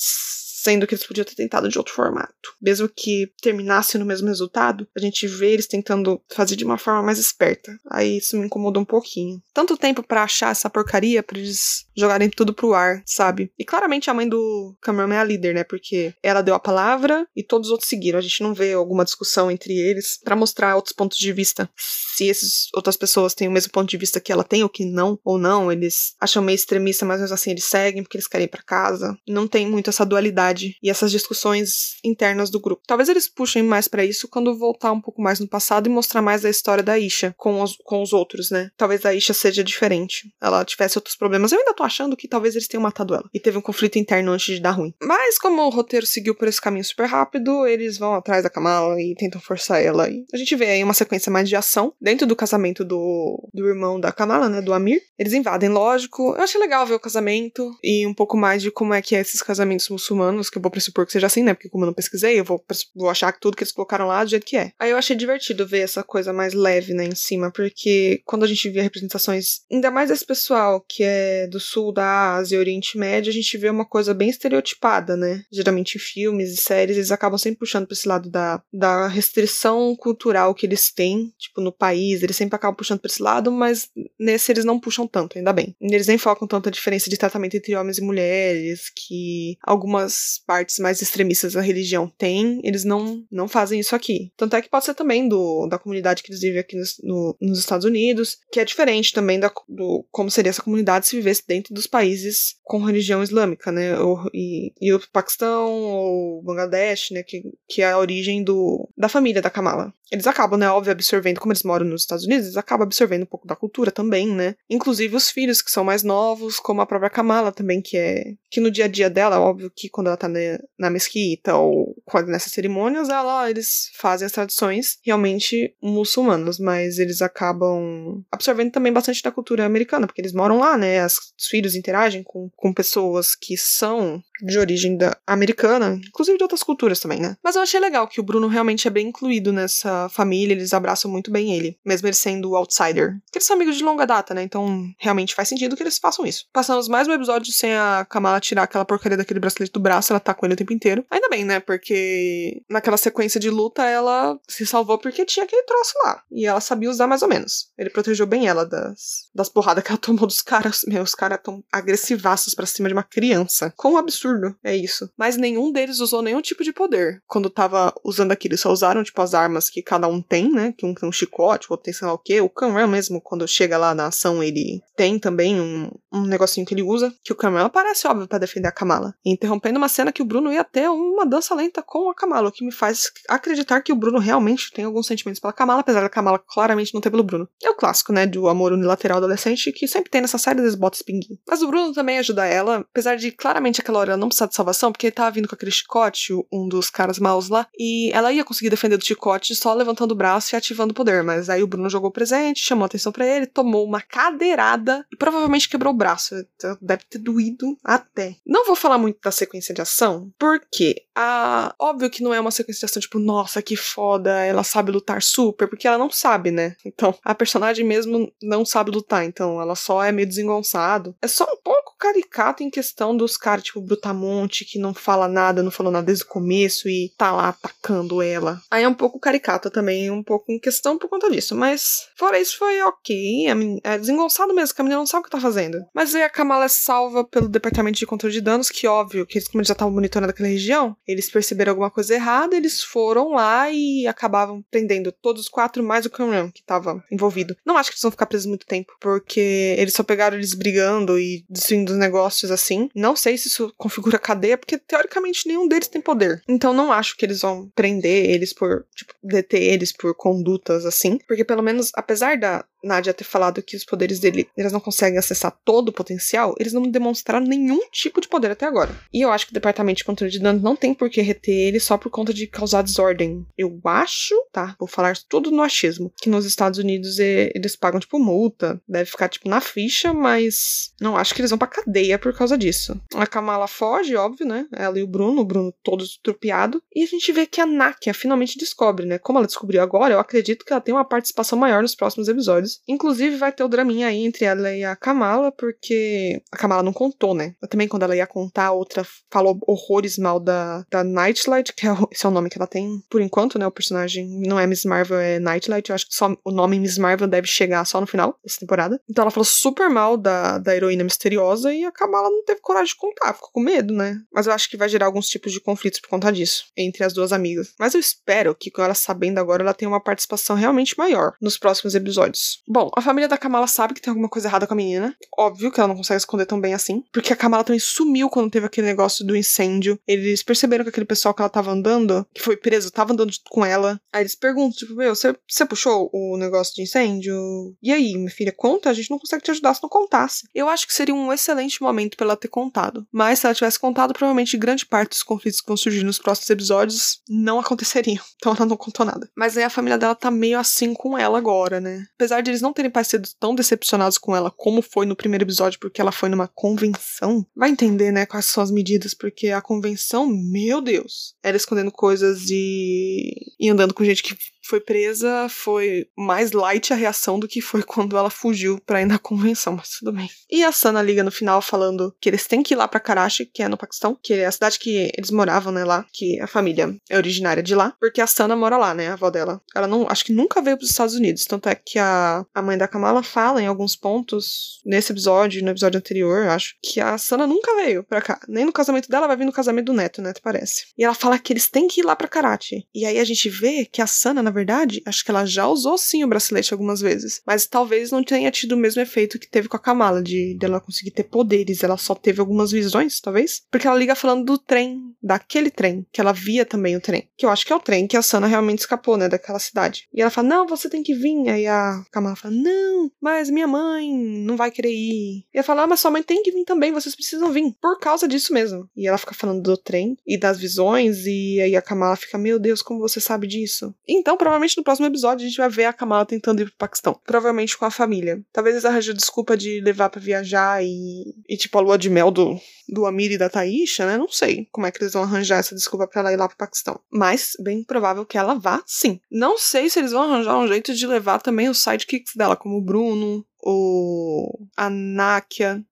sendo 0.59 0.85
que 0.85 0.93
eles 0.93 1.05
podiam 1.05 1.23
ter 1.23 1.35
tentado 1.35 1.69
de 1.69 1.77
outro 1.77 1.93
formato. 1.93 2.55
Mesmo 2.61 2.89
que 2.89 3.31
terminasse 3.41 3.97
no 3.97 4.05
mesmo 4.05 4.27
resultado, 4.27 4.87
a 4.95 4.99
gente 4.99 5.25
vê 5.25 5.53
eles 5.53 5.67
tentando 5.67 6.21
fazer 6.29 6.55
de 6.55 6.65
uma 6.65 6.77
forma 6.77 7.01
mais 7.01 7.17
esperta. 7.17 7.79
Aí 7.89 8.17
isso 8.17 8.37
me 8.37 8.45
incomoda 8.45 8.79
um 8.79 8.85
pouquinho. 8.85 9.41
Tanto 9.53 9.77
tempo 9.77 10.03
para 10.03 10.23
achar 10.23 10.51
essa 10.51 10.69
porcaria 10.69 11.23
para 11.23 11.39
eles 11.39 11.85
jogarem 11.99 12.29
tudo 12.29 12.53
pro 12.53 12.73
ar, 12.73 13.01
sabe? 13.05 13.51
E 13.57 13.65
claramente 13.65 14.09
a 14.09 14.13
mãe 14.13 14.27
do 14.27 14.75
Cameron 14.81 15.13
é 15.13 15.19
a 15.19 15.23
líder, 15.23 15.53
né? 15.53 15.63
Porque 15.63 16.13
ela 16.23 16.41
deu 16.41 16.55
a 16.55 16.59
palavra 16.59 17.27
e 17.35 17.43
todos 17.43 17.67
os 17.67 17.71
outros 17.71 17.89
seguiram. 17.89 18.19
A 18.19 18.21
gente 18.21 18.41
não 18.41 18.53
vê 18.53 18.73
alguma 18.73 19.05
discussão 19.05 19.49
entre 19.51 19.73
eles 19.77 20.19
para 20.23 20.35
mostrar 20.35 20.75
outros 20.75 20.93
pontos 20.93 21.17
de 21.17 21.31
vista. 21.31 21.69
Se 21.77 22.29
essas 22.29 22.67
outras 22.73 22.97
pessoas 22.97 23.33
têm 23.33 23.47
o 23.47 23.51
mesmo 23.51 23.71
ponto 23.71 23.89
de 23.89 23.97
vista 23.97 24.19
que 24.19 24.31
ela 24.31 24.43
tem 24.43 24.63
ou 24.63 24.69
que 24.69 24.85
não, 24.85 25.19
ou 25.23 25.37
não, 25.37 25.71
eles 25.71 26.15
acham 26.19 26.43
meio 26.43 26.55
extremista, 26.55 27.05
mas 27.05 27.21
mesmo 27.21 27.33
assim 27.33 27.51
eles 27.51 27.63
seguem 27.63 28.03
porque 28.03 28.17
eles 28.17 28.27
querem 28.27 28.45
ir 28.45 28.49
para 28.49 28.63
casa. 28.63 29.17
Não 29.27 29.47
tem 29.47 29.67
muito 29.67 29.89
essa 29.89 30.05
dualidade 30.05 30.75
e 30.81 30.89
essas 30.89 31.11
discussões 31.11 31.97
internas 32.03 32.49
do 32.49 32.59
grupo. 32.59 32.83
Talvez 32.85 33.09
eles 33.09 33.27
puxem 33.27 33.63
mais 33.63 33.87
para 33.87 34.03
isso 34.03 34.27
quando 34.27 34.57
voltar 34.57 34.91
um 34.91 35.01
pouco 35.01 35.21
mais 35.21 35.39
no 35.39 35.47
passado 35.47 35.87
e 35.87 35.89
mostrar 35.89 36.21
mais 36.21 36.43
a 36.43 36.49
história 36.49 36.83
da 36.83 36.97
Isha 36.97 37.33
com 37.37 37.61
os, 37.61 37.77
com 37.83 38.01
os 38.01 38.13
outros, 38.13 38.49
né? 38.49 38.69
Talvez 38.77 39.05
a 39.05 39.13
Isha 39.13 39.33
seja 39.33 39.63
diferente. 39.63 40.33
Ela 40.41 40.65
tivesse 40.65 40.97
outros 40.97 41.15
problemas. 41.15 41.51
Eu 41.51 41.59
ainda 41.59 41.73
tô 41.73 41.83
achando 41.89 42.15
que 42.15 42.27
talvez 42.27 42.55
eles 42.55 42.67
tenham 42.67 42.81
matado 42.81 43.13
ela. 43.13 43.29
E 43.33 43.39
teve 43.39 43.57
um 43.57 43.61
conflito 43.61 43.99
interno 43.99 44.31
antes 44.31 44.55
de 44.55 44.61
dar 44.61 44.71
ruim. 44.71 44.93
Mas 45.01 45.37
como 45.37 45.61
o 45.61 45.69
roteiro 45.69 46.05
seguiu 46.05 46.33
por 46.33 46.47
esse 46.47 46.61
caminho 46.61 46.83
super 46.83 47.05
rápido, 47.05 47.67
eles 47.67 47.97
vão 47.97 48.13
atrás 48.13 48.43
da 48.43 48.49
Kamala 48.49 48.99
e 49.01 49.15
tentam 49.15 49.41
forçar 49.41 49.83
ela. 49.83 50.09
E 50.09 50.25
a 50.33 50.37
gente 50.37 50.55
vê 50.55 50.65
aí 50.65 50.83
uma 50.83 50.93
sequência 50.93 51.31
mais 51.31 51.47
de 51.49 51.55
ação 51.55 51.93
dentro 52.01 52.25
do 52.25 52.35
casamento 52.35 52.83
do, 52.85 53.49
do 53.53 53.67
irmão 53.67 53.99
da 53.99 54.11
Kamala, 54.11 54.49
né? 54.49 54.61
Do 54.61 54.73
Amir. 54.73 55.01
Eles 55.17 55.33
invadem, 55.33 55.69
lógico. 55.69 56.35
Eu 56.35 56.43
achei 56.43 56.59
legal 56.59 56.85
ver 56.85 56.95
o 56.95 56.99
casamento 56.99 57.71
e 57.83 58.07
um 58.07 58.13
pouco 58.13 58.37
mais 58.37 58.61
de 58.61 58.71
como 58.71 58.93
é 58.93 59.01
que 59.01 59.15
é 59.15 59.19
esses 59.19 59.41
casamentos 59.41 59.89
muçulmanos 59.89 60.29
anos, 60.29 60.49
que 60.49 60.57
eu 60.57 60.61
vou 60.61 60.71
pressupor 60.71 61.05
que 61.05 61.11
seja 61.11 61.27
assim, 61.27 61.43
né? 61.43 61.53
Porque 61.53 61.69
como 61.69 61.83
eu 61.83 61.87
não 61.87 61.93
pesquisei, 61.93 62.39
eu 62.39 62.45
vou, 62.45 62.63
vou 62.95 63.09
achar 63.09 63.31
que 63.31 63.39
tudo 63.39 63.57
que 63.57 63.63
eles 63.63 63.73
colocaram 63.73 64.07
lá 64.07 64.23
do 64.23 64.29
jeito 64.29 64.45
que 64.45 64.55
é. 64.55 64.71
Aí 64.79 64.91
eu 64.91 64.97
achei 64.97 65.15
divertido 65.15 65.67
ver 65.67 65.79
essa 65.79 66.03
coisa 66.03 66.31
mais 66.31 66.53
leve, 66.53 66.93
né, 66.93 67.05
em 67.05 67.15
cima, 67.15 67.51
porque 67.51 68.21
quando 68.25 68.43
a 68.43 68.47
gente 68.47 68.69
vê 68.69 68.81
representações, 68.81 69.61
ainda 69.71 69.91
mais 69.91 70.09
desse 70.09 70.25
pessoal 70.25 70.83
que 70.87 71.03
é 71.03 71.47
do 71.47 71.59
sul 71.59 71.78
da 71.91 72.35
Ásia 72.35 72.55
e 72.55 72.59
Oriente 72.59 72.97
Médio, 72.97 73.29
a 73.29 73.33
gente 73.33 73.57
vê 73.57 73.69
uma 73.69 73.85
coisa 73.85 74.13
bem 74.13 74.29
estereotipada, 74.29 75.15
né? 75.15 75.43
Geralmente 75.51 75.95
em 75.95 75.99
filmes 75.99 76.51
e 76.51 76.57
séries, 76.57 76.97
eles 76.97 77.11
acabam 77.11 77.37
sempre 77.37 77.59
puxando 77.59 77.87
pra 77.87 77.93
esse 77.93 78.07
lado 78.07 78.29
da, 78.29 78.61
da 78.71 79.07
restrição 79.07 79.95
cultural 79.95 80.53
que 80.53 80.65
eles 80.65 80.91
têm, 80.91 81.33
tipo, 81.37 81.61
no 81.61 81.71
país, 81.71 82.21
eles 82.21 82.35
sempre 82.35 82.55
acabam 82.55 82.75
puxando 82.75 82.99
pra 82.99 83.09
esse 83.09 83.21
lado, 83.21 83.51
mas 83.51 83.89
nesse 84.19 84.51
eles 84.51 84.65
não 84.65 84.79
puxam 84.79 85.07
tanto, 85.07 85.37
ainda 85.37 85.53
bem. 85.53 85.75
Eles 85.81 86.07
nem 86.07 86.17
focam 86.17 86.47
tanto 86.47 86.69
a 86.69 86.71
diferença 86.71 87.09
de 87.09 87.17
tratamento 87.17 87.55
entre 87.55 87.75
homens 87.75 87.97
e 87.97 88.01
mulheres, 88.01 88.91
que 88.95 89.57
algumas 89.63 90.41
partes 90.45 90.79
mais 90.79 91.01
extremistas 91.01 91.53
da 91.53 91.61
religião 91.61 92.11
têm, 92.17 92.59
eles 92.63 92.83
não, 92.83 93.23
não 93.31 93.47
fazem 93.47 93.79
isso 93.79 93.95
aqui. 93.95 94.31
Tanto 94.37 94.55
é 94.55 94.61
que 94.61 94.69
pode 94.69 94.85
ser 94.85 94.93
também 94.93 95.27
do, 95.27 95.67
da 95.67 95.79
comunidade 95.79 96.23
que 96.23 96.31
eles 96.31 96.41
vivem 96.41 96.59
aqui 96.59 96.75
nos, 96.75 96.97
no, 97.03 97.35
nos 97.41 97.59
Estados 97.59 97.85
Unidos, 97.85 98.37
que 98.51 98.59
é 98.59 98.65
diferente 98.65 99.13
também 99.13 99.39
da, 99.39 99.51
do 99.67 100.05
como 100.11 100.31
seria 100.31 100.49
essa 100.49 100.61
comunidade 100.61 101.07
se 101.07 101.15
vivesse 101.15 101.43
dentro 101.47 101.58
dos 101.71 101.87
países 101.87 102.55
com 102.63 102.83
religião 102.83 103.23
islâmica, 103.23 103.71
né? 103.71 103.91
E, 104.33 104.73
e 104.79 104.93
o 104.93 105.01
Paquistão 105.11 105.71
ou 105.71 106.43
Bangladesh, 106.43 107.11
né? 107.11 107.23
Que, 107.23 107.43
que 107.67 107.81
é 107.81 107.91
a 107.91 107.97
origem 107.97 108.43
do, 108.43 108.89
da 108.97 109.09
família 109.09 109.41
da 109.41 109.49
Kamala 109.49 109.93
eles 110.11 110.25
acabam, 110.25 110.59
né, 110.59 110.69
óbvio, 110.69 110.91
absorvendo, 110.91 111.39
como 111.39 111.53
eles 111.53 111.63
moram 111.63 111.85
nos 111.85 112.01
Estados 112.01 112.25
Unidos, 112.25 112.45
eles 112.45 112.57
acabam 112.57 112.85
absorvendo 112.85 113.23
um 113.23 113.27
pouco 113.27 113.47
da 113.47 113.55
cultura 113.55 113.91
também, 113.91 114.27
né? 114.27 114.55
Inclusive 114.69 115.15
os 115.15 115.29
filhos, 115.29 115.61
que 115.61 115.69
são 115.69 115.83
mais 115.83 116.03
novos, 116.03 116.59
como 116.59 116.81
a 116.81 116.85
própria 116.85 117.09
Kamala 117.09 117.51
também, 117.51 117.81
que 117.81 117.97
é. 117.97 118.33
Que 118.49 118.59
no 118.59 118.71
dia 118.71 118.85
a 118.85 118.87
dia 118.87 119.09
dela, 119.09 119.39
óbvio 119.39 119.71
que 119.73 119.89
quando 119.89 120.07
ela 120.07 120.17
tá 120.17 120.27
na, 120.27 120.39
na 120.77 120.89
mesquita 120.89 121.55
ou 121.55 121.95
nessas 122.27 122.51
cerimônias, 122.51 123.09
ela, 123.09 123.49
eles 123.49 123.91
fazem 123.97 124.25
as 124.25 124.31
tradições 124.31 124.97
realmente 125.05 125.75
muçulmanas, 125.81 126.57
mas 126.57 126.97
eles 126.97 127.21
acabam 127.21 128.23
absorvendo 128.31 128.71
também 128.71 128.91
bastante 128.91 129.21
da 129.21 129.31
cultura 129.31 129.65
americana, 129.65 130.07
porque 130.07 130.21
eles 130.21 130.33
moram 130.33 130.57
lá, 130.57 130.75
né? 130.77 130.99
As, 130.99 131.17
filhos 131.49 131.75
interagem 131.75 132.23
com, 132.23 132.49
com 132.55 132.73
pessoas 132.73 133.35
que 133.35 133.57
são 133.57 134.21
de 134.41 134.57
origem 134.57 134.97
da 134.97 135.17
americana, 135.27 135.99
inclusive 136.07 136.37
de 136.37 136.43
outras 136.43 136.63
culturas 136.63 136.99
também, 136.99 137.19
né? 137.19 137.35
Mas 137.43 137.55
eu 137.55 137.61
achei 137.61 137.79
legal 137.79 138.07
que 138.07 138.19
o 138.19 138.23
Bruno 138.23 138.47
realmente 138.47 138.87
é 138.87 138.91
bem 138.91 139.07
incluído 139.07 139.51
nessa 139.51 140.07
família, 140.09 140.53
eles 140.53 140.73
abraçam 140.73 141.11
muito 141.11 141.31
bem 141.31 141.53
ele, 141.53 141.77
mesmo 141.85 142.07
ele 142.07 142.15
sendo 142.15 142.51
o 142.51 142.55
outsider. 142.55 143.19
Porque 143.25 143.39
eles 143.39 143.47
são 143.47 143.55
amigos 143.55 143.77
de 143.77 143.83
longa 143.83 144.05
data, 144.05 144.33
né? 144.33 144.43
Então 144.43 144.85
realmente 144.97 145.35
faz 145.35 145.49
sentido 145.49 145.75
que 145.75 145.83
eles 145.83 145.97
façam 145.97 146.25
isso. 146.25 146.45
Passamos 146.53 146.87
mais 146.87 147.07
um 147.07 147.13
episódio 147.13 147.51
sem 147.51 147.75
a 147.75 148.05
Kamala 148.09 148.39
tirar 148.39 148.63
aquela 148.63 148.85
porcaria 148.85 149.17
daquele 149.17 149.39
bracelete 149.39 149.73
do 149.73 149.79
braço, 149.79 150.13
ela 150.13 150.19
tá 150.19 150.33
com 150.33 150.45
ele 150.45 150.53
o 150.53 150.57
tempo 150.57 150.73
inteiro. 150.73 151.05
Ainda 151.09 151.29
bem, 151.29 151.43
né? 151.43 151.59
Porque 151.59 152.61
naquela 152.69 152.97
sequência 152.97 153.39
de 153.39 153.49
luta 153.49 153.83
ela 153.83 154.39
se 154.47 154.65
salvou 154.65 154.97
porque 154.97 155.25
tinha 155.25 155.43
aquele 155.43 155.63
troço 155.63 155.93
lá. 156.03 156.23
E 156.31 156.45
ela 156.45 156.61
sabia 156.61 156.89
usar 156.89 157.07
mais 157.07 157.21
ou 157.21 157.27
menos. 157.27 157.69
Ele 157.77 157.89
protegeu 157.89 158.25
bem 158.25 158.47
ela 158.47 158.65
das, 158.65 159.29
das 159.33 159.49
porradas 159.49 159.83
que 159.83 159.91
ela 159.91 159.97
tomou 159.97 160.27
dos 160.27 160.41
caras. 160.41 160.81
Meu, 160.87 161.03
os 161.03 161.15
caras 161.15 161.38
tão 161.39 161.63
agressivaços 161.71 162.53
pra 162.53 162.65
cima 162.65 162.87
de 162.87 162.93
uma 162.93 163.03
criança. 163.03 163.73
Um 163.83 163.97
absurdo 163.97 164.55
é 164.63 164.75
isso. 164.75 165.09
Mas 165.17 165.37
nenhum 165.37 165.71
deles 165.71 165.99
usou 165.99 166.21
nenhum 166.21 166.41
tipo 166.41 166.63
de 166.63 166.71
poder. 166.71 167.21
Quando 167.27 167.49
tava 167.49 167.93
usando 168.03 168.31
aquilo, 168.31 168.57
só 168.57 168.71
usaram, 168.71 169.03
tipo, 169.03 169.21
as 169.21 169.33
armas 169.33 169.69
que 169.69 169.81
cada 169.81 170.07
um 170.07 170.21
tem, 170.21 170.51
né? 170.51 170.73
Que 170.77 170.85
um 170.85 170.93
tem 170.93 171.09
um 171.09 171.11
chicote, 171.11 171.67
o 171.67 171.73
outro 171.73 171.85
tem 171.85 171.93
sei 171.93 172.07
lá 172.07 172.13
o 172.13 172.17
quê. 172.17 172.41
O 172.41 172.49
Cameron 172.49 172.87
mesmo, 172.87 173.21
quando 173.21 173.47
chega 173.47 173.77
lá 173.77 173.95
na 173.95 174.07
ação, 174.07 174.43
ele 174.43 174.81
tem 174.95 175.17
também 175.17 175.59
um, 175.59 175.89
um 176.11 176.25
negocinho 176.25 176.65
que 176.65 176.73
ele 176.73 176.83
usa, 176.83 177.13
que 177.23 177.31
o 177.31 177.35
Cameron 177.35 177.65
aparece, 177.65 178.07
óbvio, 178.07 178.27
para 178.27 178.39
defender 178.39 178.67
a 178.67 178.71
Kamala. 178.71 179.13
Interrompendo 179.25 179.77
uma 179.77 179.89
cena 179.89 180.11
que 180.11 180.21
o 180.21 180.25
Bruno 180.25 180.51
ia 180.51 180.63
ter 180.63 180.89
uma 180.89 181.25
dança 181.25 181.55
lenta 181.55 181.81
com 181.81 182.09
a 182.09 182.13
Kamala, 182.13 182.49
o 182.49 182.51
que 182.51 182.65
me 182.65 182.71
faz 182.71 183.11
acreditar 183.27 183.81
que 183.81 183.93
o 183.93 183.95
Bruno 183.95 184.19
realmente 184.19 184.71
tem 184.71 184.85
alguns 184.85 185.07
sentimentos 185.07 185.39
pela 185.39 185.53
Kamala, 185.53 185.81
apesar 185.81 186.01
da 186.01 186.09
Kamala 186.09 186.39
claramente 186.39 186.93
não 186.93 187.01
ter 187.01 187.09
pelo 187.09 187.23
Bruno. 187.23 187.47
É 187.63 187.69
o 187.69 187.75
clássico, 187.75 188.11
né, 188.11 188.25
do 188.25 188.47
amor 188.47 188.73
unilateral 188.73 189.17
adolescente, 189.17 189.71
que 189.71 189.87
sempre 189.87 190.09
tem 190.09 190.21
nessa 190.21 190.37
série 190.37 190.61
das 190.61 190.75
botas 190.75 191.01
pinguim. 191.29 191.39
Mas 191.47 191.61
o 191.61 191.67
Bruno 191.67 191.93
também 191.93 192.19
ajuda 192.19 192.45
ela, 192.45 192.77
apesar 192.77 193.15
de 193.15 193.31
claramente 193.31 193.81
aquela 193.81 193.99
hora 193.99 194.11
ela 194.11 194.19
não 194.19 194.27
precisar 194.27 194.47
de 194.47 194.55
salvação, 194.55 194.91
porque 194.91 195.07
ele 195.07 195.11
tava 195.11 195.31
vindo 195.31 195.47
com 195.47 195.55
aquele 195.55 195.71
chicote, 195.71 196.33
um 196.51 196.67
dos 196.67 196.89
caras 196.89 197.19
maus 197.19 197.49
lá, 197.49 197.67
e 197.77 198.11
ela 198.13 198.31
ia 198.31 198.43
conseguir 198.43 198.69
defender 198.69 198.97
do 198.97 199.05
chicote 199.05 199.55
só 199.55 199.73
levantando 199.73 200.11
o 200.11 200.15
braço 200.15 200.55
e 200.55 200.57
ativando 200.57 200.91
o 200.91 200.95
poder, 200.95 201.23
mas 201.23 201.49
aí 201.49 201.61
o 201.63 201.67
Bruno 201.67 201.89
jogou 201.89 202.11
presente, 202.11 202.63
chamou 202.63 202.85
atenção 202.85 203.11
para 203.11 203.25
ele, 203.25 203.45
tomou 203.45 203.85
uma 203.85 204.01
cadeirada 204.01 205.05
e 205.11 205.15
provavelmente 205.15 205.69
quebrou 205.69 205.93
o 205.93 205.97
braço. 205.97 206.35
Então, 206.55 206.77
deve 206.81 207.03
ter 207.09 207.19
doído 207.19 207.77
até. 207.83 208.35
Não 208.45 208.65
vou 208.65 208.75
falar 208.75 208.97
muito 208.97 209.19
da 209.23 209.31
sequência 209.31 209.73
de 209.73 209.81
ação, 209.81 210.31
porque 210.37 211.03
a 211.15 211.73
óbvio 211.79 212.09
que 212.09 212.23
não 212.23 212.33
é 212.33 212.39
uma 212.39 212.51
sequência 212.51 212.81
de 212.81 212.85
ação 212.85 213.01
tipo, 213.01 213.19
nossa, 213.19 213.61
que 213.61 213.75
foda, 213.75 214.31
ela 214.45 214.63
sabe 214.63 214.91
lutar 214.91 215.21
super, 215.21 215.67
porque 215.67 215.87
ela 215.87 215.97
não 215.97 216.09
sabe, 216.09 216.51
né? 216.51 216.75
Então, 216.85 217.13
a 217.23 217.35
personagem 217.35 217.85
mesmo 217.85 218.31
não 218.41 218.65
sabe 218.65 218.91
lutar, 218.91 219.25
então 219.25 219.61
ela 219.61 219.75
só 219.75 220.03
é 220.03 220.11
meio 220.11 220.27
desengonçado. 220.27 221.15
É 221.21 221.27
só 221.27 221.43
um 221.43 221.57
pouco 221.63 221.95
caricato 221.97 222.63
em 222.63 222.69
questão 222.69 223.15
dos 223.15 223.35
caras, 223.35 223.65
tipo, 223.65 223.81
Brutamonte, 223.81 224.65
que 224.65 224.79
não 224.79 224.93
fala 224.93 225.27
nada, 225.27 225.61
não 225.61 225.71
falou 225.71 225.91
nada 225.91 226.05
desde 226.05 226.23
o 226.23 226.27
começo 226.27 226.87
e 226.87 227.11
tá 227.17 227.31
lá 227.31 227.49
atacando 227.49 228.21
ela. 228.21 228.61
Aí 228.71 228.83
é 228.83 228.87
um 228.87 228.93
pouco 228.93 229.19
caricato 229.19 229.69
também, 229.69 230.09
um 230.09 230.23
pouco 230.23 230.51
em 230.51 230.59
questão 230.59 230.97
por 230.97 231.09
conta 231.09 231.29
disso, 231.29 231.55
mas 231.55 232.07
fora 232.15 232.39
isso 232.39 232.57
foi 232.57 232.81
ok. 232.81 233.47
É 233.83 233.97
desengonçado 233.97 234.53
mesmo, 234.53 234.73
que 234.73 234.81
a 234.81 234.83
menina 234.83 234.99
não 234.99 235.05
sabe 235.05 235.21
o 235.21 235.23
que 235.25 235.31
tá 235.31 235.39
fazendo. 235.39 235.85
Mas 235.93 236.15
aí 236.15 236.23
a 236.23 236.29
Kamala 236.29 236.65
é 236.65 236.69
salva 236.69 237.23
pelo 237.25 237.49
departamento 237.49 237.99
de 237.99 238.05
controle 238.05 238.33
de 238.33 238.41
danos, 238.41 238.69
que 238.69 238.87
óbvio, 238.87 239.25
que 239.25 239.37
eles, 239.37 239.47
como 239.47 239.59
eles 239.59 239.67
já 239.67 239.73
estavam 239.73 239.93
monitorando 239.93 240.31
aquela 240.31 240.49
região, 240.49 240.95
eles 241.07 241.29
perceberam 241.29 241.71
alguma 241.71 241.91
coisa 241.91 242.13
errada, 242.13 242.55
eles 242.55 242.81
foram 242.81 243.33
lá 243.33 243.69
e 243.69 244.07
acabavam 244.07 244.63
prendendo 244.71 245.11
todos 245.11 245.43
os 245.43 245.49
quatro, 245.49 245.83
mais 245.83 246.05
o 246.05 246.09
Cameron, 246.09 246.51
que 246.51 246.63
tava 246.63 247.03
envolvido. 247.11 247.55
Não 247.65 247.77
acho 247.77 247.89
que 247.89 247.95
eles 247.95 248.01
vão 248.01 248.11
ficar 248.11 248.25
presos 248.25 248.47
muito 248.47 248.65
tempo, 248.65 248.93
porque 249.01 249.75
eles 249.77 249.93
só 249.93 250.03
pegaram 250.03 250.37
eles 250.37 250.53
brigando 250.53 251.08
e 251.17 251.45
destruindo 251.49 251.93
os 251.93 251.97
negócios 251.97 252.51
assim. 252.51 252.89
Não 252.93 253.15
sei 253.15 253.37
se 253.37 253.47
isso 253.47 253.73
configura 253.77 254.19
cadeia, 254.19 254.57
porque 254.57 254.77
teoricamente 254.77 255.47
nenhum 255.47 255.67
deles 255.67 255.87
tem 255.87 256.01
poder. 256.01 256.43
Então 256.47 256.73
não 256.73 256.91
acho 256.91 257.15
que 257.15 257.25
eles 257.25 257.41
vão 257.41 257.71
prender 257.73 258.29
eles 258.29 258.53
por, 258.53 258.85
tipo, 258.95 259.13
deter 259.23 259.61
eles 259.61 259.91
por 259.91 260.13
condutas 260.15 260.85
assim, 260.85 261.17
porque 261.27 261.43
pelo 261.43 261.63
menos, 261.63 261.91
apesar 261.95 262.37
da 262.37 262.65
Nadia 262.83 263.13
ter 263.13 263.23
falado 263.23 263.61
que 263.61 263.75
os 263.75 263.83
poderes 263.83 264.19
dele, 264.19 264.47
eles 264.55 264.71
não 264.71 264.79
conseguem 264.79 265.19
acessar 265.19 265.57
todo 265.63 265.89
o 265.89 265.93
potencial, 265.93 266.55
eles 266.59 266.73
não 266.73 266.83
demonstraram 266.83 267.45
nenhum 267.45 267.79
tipo 267.91 268.21
de 268.21 268.27
poder 268.27 268.51
até 268.51 268.65
agora. 268.65 268.95
E 269.13 269.21
eu 269.21 269.31
acho 269.31 269.45
que 269.45 269.51
o 269.51 269.53
departamento 269.53 269.97
de 269.97 270.03
controle 270.03 270.31
de 270.31 270.39
danos 270.39 270.61
não 270.61 270.75
tem 270.75 270.93
por 270.93 271.09
que 271.09 271.21
reter 271.21 271.53
ele 271.53 271.79
só 271.79 271.97
por 271.97 272.09
conta 272.09 272.33
de 272.33 272.47
causar 272.47 272.81
desordem. 272.81 273.45
Eu 273.57 273.79
acho, 273.85 274.35
tá? 274.51 274.75
Vou 274.79 274.87
falar 274.87 275.17
tudo 275.27 275.51
no 275.51 275.61
achismo, 275.61 276.11
que 276.21 276.29
nos 276.29 276.45
Estados 276.45 276.79
Unidos 276.79 277.19
eles 277.19 277.75
pagam 277.75 277.99
tipo 277.99 278.19
multa, 278.19 278.81
deve 278.87 279.09
ficar 279.09 279.29
tipo 279.29 279.49
na 279.49 279.61
ficha, 279.61 280.13
mas 280.13 280.93
não 281.01 281.17
acho 281.17 281.33
que 281.33 281.41
eles 281.41 281.51
vão 281.51 281.59
pra 281.59 281.67
cadeia 281.67 282.19
por 282.19 282.33
causa 282.33 282.57
disso. 282.57 282.99
A 283.15 283.25
Kamala 283.25 283.67
foge, 283.67 284.15
óbvio, 284.15 284.45
né? 284.45 284.67
Ela 284.73 284.99
e 284.99 285.03
o 285.03 285.07
Bruno, 285.07 285.41
o 285.41 285.45
Bruno 285.45 285.73
todo 285.83 286.03
estrupiado, 286.03 286.81
e 286.93 287.03
a 287.03 287.07
gente 287.07 287.31
vê 287.31 287.45
que 287.45 287.61
a 287.61 287.65
Nakia 287.65 288.13
finalmente 288.13 288.57
descobre, 288.57 289.05
né? 289.05 289.17
Como 289.17 289.39
ela 289.39 289.47
descobriu 289.47 289.81
agora, 289.81 290.13
eu 290.13 290.19
acredito 290.19 290.65
que 290.65 290.71
ela 290.71 290.81
tem 290.81 290.93
uma 290.93 291.05
participação 291.05 291.57
maior 291.57 291.81
nos 291.81 291.95
próximos 291.95 292.27
episódios 292.27 292.68
Inclusive, 292.87 293.37
vai 293.37 293.51
ter 293.51 293.63
o 293.63 293.67
draminha 293.67 294.07
aí 294.07 294.25
entre 294.25 294.45
ela 294.45 294.73
e 294.73 294.83
a 294.83 294.95
Kamala, 294.95 295.51
porque 295.51 296.41
a 296.51 296.57
Kamala 296.57 296.83
não 296.83 296.93
contou, 296.93 297.33
né? 297.33 297.55
Também, 297.69 297.87
quando 297.87 298.03
ela 298.03 298.15
ia 298.15 298.27
contar, 298.27 298.67
a 298.67 298.71
outra 298.71 299.05
falou 299.31 299.59
horrores 299.67 300.17
mal 300.17 300.39
da, 300.39 300.85
da 300.89 301.03
Nightlight, 301.03 301.73
que 301.73 301.87
é 301.87 301.93
o, 301.93 302.07
esse 302.11 302.25
é 302.25 302.29
o 302.29 302.31
nome 302.31 302.49
que 302.49 302.57
ela 302.57 302.67
tem 302.67 303.01
por 303.09 303.21
enquanto, 303.21 303.57
né? 303.57 303.65
O 303.65 303.71
personagem 303.71 304.27
não 304.45 304.59
é 304.59 304.67
Miss 304.67 304.85
Marvel, 304.85 305.19
é 305.19 305.39
Nightlight. 305.39 305.89
Eu 305.89 305.95
acho 305.95 306.07
que 306.07 306.15
só 306.15 306.35
o 306.43 306.51
nome 306.51 306.79
Miss 306.79 306.97
Marvel 306.97 307.27
deve 307.27 307.47
chegar 307.47 307.85
só 307.85 307.99
no 307.99 308.07
final 308.07 308.37
dessa 308.43 308.59
temporada. 308.59 308.99
Então 309.09 309.23
ela 309.23 309.31
falou 309.31 309.45
super 309.45 309.89
mal 309.89 310.17
da, 310.17 310.57
da 310.57 310.75
heroína 310.75 311.03
misteriosa 311.03 311.73
e 311.73 311.85
a 311.85 311.91
Kamala 311.91 312.29
não 312.29 312.43
teve 312.43 312.61
coragem 312.61 312.93
de 312.93 312.99
contar, 312.99 313.33
ficou 313.33 313.49
com 313.51 313.61
medo, 313.61 313.93
né? 313.93 314.19
Mas 314.31 314.47
eu 314.47 314.53
acho 314.53 314.69
que 314.69 314.77
vai 314.77 314.89
gerar 314.89 315.05
alguns 315.05 315.27
tipos 315.27 315.51
de 315.51 315.59
conflitos 315.59 315.99
por 315.99 316.09
conta 316.09 316.31
disso, 316.31 316.65
entre 316.77 317.03
as 317.03 317.13
duas 317.13 317.31
amigas. 317.31 317.73
Mas 317.79 317.93
eu 317.93 317.99
espero 317.99 318.55
que, 318.55 318.71
com 318.71 318.81
ela 318.81 318.93
sabendo 318.93 319.39
agora, 319.39 319.63
ela 319.63 319.73
tenha 319.73 319.89
uma 319.89 320.03
participação 320.03 320.55
realmente 320.55 320.97
maior 320.97 321.33
nos 321.41 321.57
próximos 321.57 321.95
episódios. 321.95 322.58
Bom, 322.67 322.89
a 322.95 323.01
família 323.01 323.27
da 323.27 323.37
Kamala 323.37 323.67
sabe 323.67 323.93
que 323.93 324.01
tem 324.01 324.11
alguma 324.11 324.29
coisa 324.29 324.47
errada 324.47 324.67
com 324.67 324.73
a 324.73 324.77
menina. 324.77 325.15
Óbvio 325.37 325.71
que 325.71 325.79
ela 325.79 325.87
não 325.87 325.95
consegue 325.95 326.17
esconder 326.17 326.45
tão 326.45 326.59
bem 326.59 326.73
assim. 326.73 327.03
Porque 327.11 327.33
a 327.33 327.35
Kamala 327.35 327.63
também 327.63 327.79
sumiu 327.79 328.29
quando 328.29 328.51
teve 328.51 328.65
aquele 328.65 328.87
negócio 328.87 329.25
do 329.25 329.35
incêndio. 329.35 329.99
Eles 330.07 330.43
perceberam 330.43 330.83
que 330.83 330.89
aquele 330.89 331.05
pessoal 331.05 331.33
que 331.33 331.41
ela 331.41 331.49
tava 331.49 331.71
andando, 331.71 332.25
que 332.33 332.41
foi 332.41 332.57
preso, 332.57 332.91
tava 332.91 333.13
andando 333.13 333.33
com 333.49 333.65
ela. 333.65 333.99
Aí 334.13 334.21
eles 334.21 334.35
perguntam, 334.35 334.77
tipo, 334.77 334.95
meu, 334.95 335.15
você, 335.15 335.65
puxou 335.65 336.09
o 336.13 336.37
negócio 336.37 336.75
de 336.75 336.83
incêndio? 336.83 337.35
E 337.81 337.91
aí, 337.91 338.13
minha 338.15 338.29
filha, 338.29 338.53
conta? 338.55 338.89
A 338.89 338.93
gente 338.93 339.09
não 339.09 339.19
consegue 339.19 339.43
te 339.43 339.51
ajudar 339.51 339.73
se 339.73 339.83
não 339.83 339.89
contasse. 339.89 340.47
Eu 340.53 340.69
acho 340.69 340.87
que 340.87 340.93
seria 340.93 341.13
um 341.13 341.31
excelente 341.31 341.81
momento 341.81 342.17
para 342.17 342.25
ela 342.25 342.37
ter 342.37 342.47
contado. 342.47 343.05
Mas 343.11 343.39
se 343.39 343.45
ela 343.45 343.55
tivesse 343.55 343.79
contado, 343.79 344.13
provavelmente 344.13 344.57
grande 344.57 344.85
parte 344.85 345.11
dos 345.11 345.23
conflitos 345.23 345.61
que 345.61 345.67
vão 345.67 345.77
surgir 345.77 346.03
nos 346.03 346.19
próximos 346.19 346.49
episódios 346.49 347.21
não 347.27 347.59
aconteceriam. 347.59 348.23
Então 348.39 348.55
ela 348.55 348.65
não 348.65 348.77
contou 348.77 349.05
nada. 349.05 349.29
Mas 349.35 349.57
aí 349.57 349.65
a 349.65 349.69
família 349.69 349.97
dela 349.97 350.15
tá 350.15 350.31
meio 350.31 350.57
assim 350.57 350.93
com 350.93 351.17
ela 351.17 351.37
agora, 351.37 351.81
né? 351.81 352.05
Apesar 352.15 352.39
de 352.39 352.48
eles 352.49 352.61
não 352.61 352.73
terem 352.73 352.91
parecido 352.91 353.27
tão 353.39 353.55
decepcionados 353.55 354.17
com 354.17 354.35
ela 354.35 354.51
como 354.51 354.81
foi 354.81 355.05
no 355.05 355.15
primeiro 355.15 355.45
episódio, 355.45 355.79
porque 355.79 356.01
ela 356.01 356.11
foi 356.11 356.29
numa 356.29 356.47
convenção, 356.47 357.45
vai 357.55 357.69
entender, 357.69 358.11
né, 358.11 358.25
quais 358.25 358.45
são 358.45 358.63
as 358.63 358.71
medidas, 358.71 359.13
porque 359.13 359.49
a 359.49 359.61
convenção, 359.61 360.27
meu 360.27 360.81
Deus, 360.81 361.35
era 361.43 361.57
escondendo 361.57 361.91
coisas 361.91 362.49
e, 362.49 363.33
e 363.59 363.69
andando 363.69 363.93
com 363.93 364.03
gente 364.03 364.23
que 364.23 364.35
foi 364.69 364.79
presa, 364.79 365.47
foi 365.49 366.05
mais 366.15 366.51
light 366.51 366.93
a 366.93 366.95
reação 366.95 367.39
do 367.39 367.47
que 367.47 367.59
foi 367.59 367.81
quando 367.81 368.15
ela 368.15 368.29
fugiu 368.29 368.79
pra 368.85 369.01
ir 369.01 369.05
na 369.05 369.17
convenção, 369.17 369.75
mas 369.75 369.89
tudo 369.97 370.13
bem. 370.13 370.29
E 370.49 370.63
a 370.63 370.71
Sana 370.71 371.01
liga 371.01 371.23
no 371.23 371.31
final 371.31 371.61
falando 371.61 372.15
que 372.21 372.29
eles 372.29 372.45
têm 372.45 372.61
que 372.61 372.73
ir 372.73 372.77
lá 372.77 372.87
pra 372.87 372.99
Karachi, 372.99 373.45
que 373.45 373.63
é 373.63 373.67
no 373.67 373.77
Paquistão, 373.77 374.17
que 374.21 374.33
é 374.33 374.45
a 374.45 374.51
cidade 374.51 374.77
que 374.77 375.11
eles 375.17 375.31
moravam, 375.31 375.73
né, 375.73 375.83
lá, 375.83 376.05
que 376.13 376.39
a 376.39 376.47
família 376.47 376.95
é 377.09 377.17
originária 377.17 377.63
de 377.63 377.73
lá, 377.73 377.95
porque 377.99 378.21
a 378.21 378.27
Sana 378.27 378.55
mora 378.55 378.77
lá, 378.77 378.93
né, 378.93 379.09
a 379.09 379.13
avó 379.13 379.31
dela. 379.31 379.59
Ela 379.75 379.87
não, 379.87 380.07
acho 380.07 380.23
que 380.23 380.33
nunca 380.33 380.61
veio 380.61 380.77
pros 380.77 380.91
Estados 380.91 381.15
Unidos, 381.15 381.45
tanto 381.45 381.67
é 381.67 381.75
que 381.75 381.97
a, 381.97 382.45
a 382.53 382.61
mãe 382.61 382.77
da 382.77 382.87
Kamala 382.87 383.23
fala 383.23 383.61
em 383.61 383.67
alguns 383.67 383.95
pontos, 383.95 384.81
nesse 384.85 385.11
episódio, 385.11 385.63
no 385.63 385.71
episódio 385.71 385.97
anterior, 385.97 386.47
acho, 386.47 386.75
que 386.83 387.01
a 387.01 387.17
Sana 387.17 387.47
nunca 387.47 387.75
veio 387.75 388.03
pra 388.03 388.21
cá. 388.21 388.39
Nem 388.47 388.65
no 388.65 388.73
casamento 388.73 389.09
dela, 389.09 389.27
vai 389.27 389.35
vir 389.35 389.45
no 389.45 389.51
casamento 389.51 389.87
do 389.87 389.93
neto, 389.93 390.21
né, 390.21 390.31
parece. 390.43 390.85
E 390.95 391.03
ela 391.03 391.15
fala 391.15 391.39
que 391.39 391.51
eles 391.51 391.69
têm 391.69 391.87
que 391.87 392.01
ir 392.01 392.03
lá 392.03 392.15
pra 392.15 392.27
Karachi. 392.27 392.85
E 392.93 393.05
aí 393.05 393.17
a 393.17 393.23
gente 393.23 393.49
vê 393.49 393.85
que 393.85 394.01
a 394.01 394.07
Sana, 394.07 394.43
na 394.43 394.51
verdade, 394.51 394.58
verdade, 394.59 395.01
acho 395.05 395.23
que 395.23 395.31
ela 395.31 395.45
já 395.45 395.67
usou 395.67 395.97
sim 395.97 396.23
o 396.23 396.27
bracelete 396.27 396.73
algumas 396.73 397.01
vezes, 397.01 397.41
mas 397.45 397.65
talvez 397.65 398.11
não 398.11 398.23
tenha 398.23 398.51
tido 398.51 398.73
o 398.73 398.77
mesmo 398.77 399.01
efeito 399.01 399.39
que 399.39 399.49
teve 399.49 399.67
com 399.67 399.77
a 399.77 399.79
Kamala, 399.79 400.21
de 400.21 400.55
dela 400.57 400.79
conseguir 400.79 401.11
ter 401.11 401.23
poderes. 401.23 401.83
Ela 401.83 401.97
só 401.97 402.13
teve 402.15 402.39
algumas 402.39 402.71
visões, 402.71 403.19
talvez, 403.19 403.63
porque 403.71 403.87
ela 403.87 403.97
liga 403.97 404.15
falando 404.15 404.45
do 404.45 404.57
trem, 404.57 405.13
daquele 405.21 405.69
trem, 405.69 406.05
que 406.11 406.21
ela 406.21 406.33
via 406.33 406.65
também 406.65 406.95
o 406.95 407.01
trem, 407.01 407.27
que 407.37 407.45
eu 407.45 407.49
acho 407.49 407.65
que 407.65 407.73
é 407.73 407.75
o 407.75 407.79
trem 407.79 408.07
que 408.07 408.17
a 408.17 408.21
Sana 408.21 408.47
realmente 408.47 408.79
escapou, 408.79 409.17
né, 409.17 409.27
daquela 409.29 409.59
cidade. 409.59 410.07
E 410.13 410.21
ela 410.21 410.29
fala: 410.29 410.47
Não, 410.47 410.67
você 410.67 410.89
tem 410.89 411.03
que 411.03 411.13
vir. 411.13 411.49
Aí 411.49 411.67
a 411.67 412.03
Kamala 412.11 412.35
fala: 412.35 412.53
Não, 412.55 413.11
mas 413.21 413.49
minha 413.49 413.67
mãe 413.67 414.11
não 414.13 414.57
vai 414.57 414.71
querer 414.71 414.91
ir. 414.91 415.45
E 415.53 415.57
ela 415.57 415.63
fala: 415.63 415.83
Ah, 415.83 415.87
mas 415.87 415.99
sua 415.99 416.11
mãe 416.11 416.23
tem 416.23 416.43
que 416.43 416.51
vir 416.51 416.65
também, 416.65 416.91
vocês 416.91 417.15
precisam 417.15 417.51
vir, 417.51 417.73
por 417.81 417.99
causa 417.99 418.27
disso 418.27 418.53
mesmo. 418.53 418.89
E 418.95 419.07
ela 419.07 419.17
fica 419.17 419.33
falando 419.33 419.61
do 419.61 419.77
trem 419.77 420.17
e 420.25 420.37
das 420.37 420.59
visões, 420.59 421.25
e 421.25 421.59
aí 421.61 421.75
a 421.75 421.81
Kamala 421.81 422.15
fica: 422.15 422.37
Meu 422.37 422.59
Deus, 422.59 422.81
como 422.81 422.99
você 422.99 423.19
sabe 423.19 423.47
disso? 423.47 423.93
Então, 424.07 424.37
provavelmente 424.49 424.77
no 424.77 424.83
próximo 424.83 425.07
episódio 425.07 425.45
a 425.45 425.47
gente 425.47 425.57
vai 425.57 425.69
ver 425.69 425.85
a 425.85 425.93
Kamala 425.93 426.25
tentando 426.25 426.61
ir 426.61 426.65
pro 426.65 426.77
Paquistão. 426.77 427.19
Provavelmente 427.23 427.77
com 427.77 427.85
a 427.85 427.91
família. 427.91 428.41
Talvez 428.51 428.75
eles 428.75 428.85
arranjem 428.85 429.13
desculpa 429.13 429.55
de 429.55 429.79
levar 429.81 430.09
para 430.09 430.19
viajar 430.19 430.83
e, 430.83 431.35
e, 431.47 431.55
tipo, 431.55 431.77
a 431.77 431.81
lua 431.81 431.97
de 431.97 432.09
mel 432.09 432.31
do, 432.31 432.59
do 432.87 433.05
Amir 433.05 433.31
e 433.31 433.37
da 433.37 433.49
Taisha, 433.49 434.05
né? 434.05 434.17
Não 434.17 434.27
sei 434.27 434.67
como 434.71 434.87
é 434.87 434.91
que 434.91 435.01
eles 435.01 435.13
vão 435.13 435.23
arranjar 435.23 435.59
essa 435.59 435.75
desculpa 435.75 436.07
para 436.07 436.21
ela 436.21 436.33
ir 436.33 436.37
lá 436.37 436.47
pro 436.47 436.57
Paquistão. 436.57 436.99
Mas, 437.11 437.51
bem 437.63 437.83
provável 437.83 438.25
que 438.25 438.37
ela 438.37 438.55
vá, 438.55 438.81
sim. 438.85 439.19
Não 439.31 439.57
sei 439.57 439.89
se 439.89 439.99
eles 439.99 440.11
vão 440.11 440.23
arranjar 440.23 440.57
um 440.57 440.67
jeito 440.67 440.93
de 440.93 441.05
levar 441.05 441.39
também 441.39 441.69
os 441.69 441.81
sidekicks 441.81 442.33
dela, 442.35 442.55
como 442.55 442.77
o 442.77 442.83
Bruno, 442.83 443.45
ou 443.61 444.67
a 444.77 444.89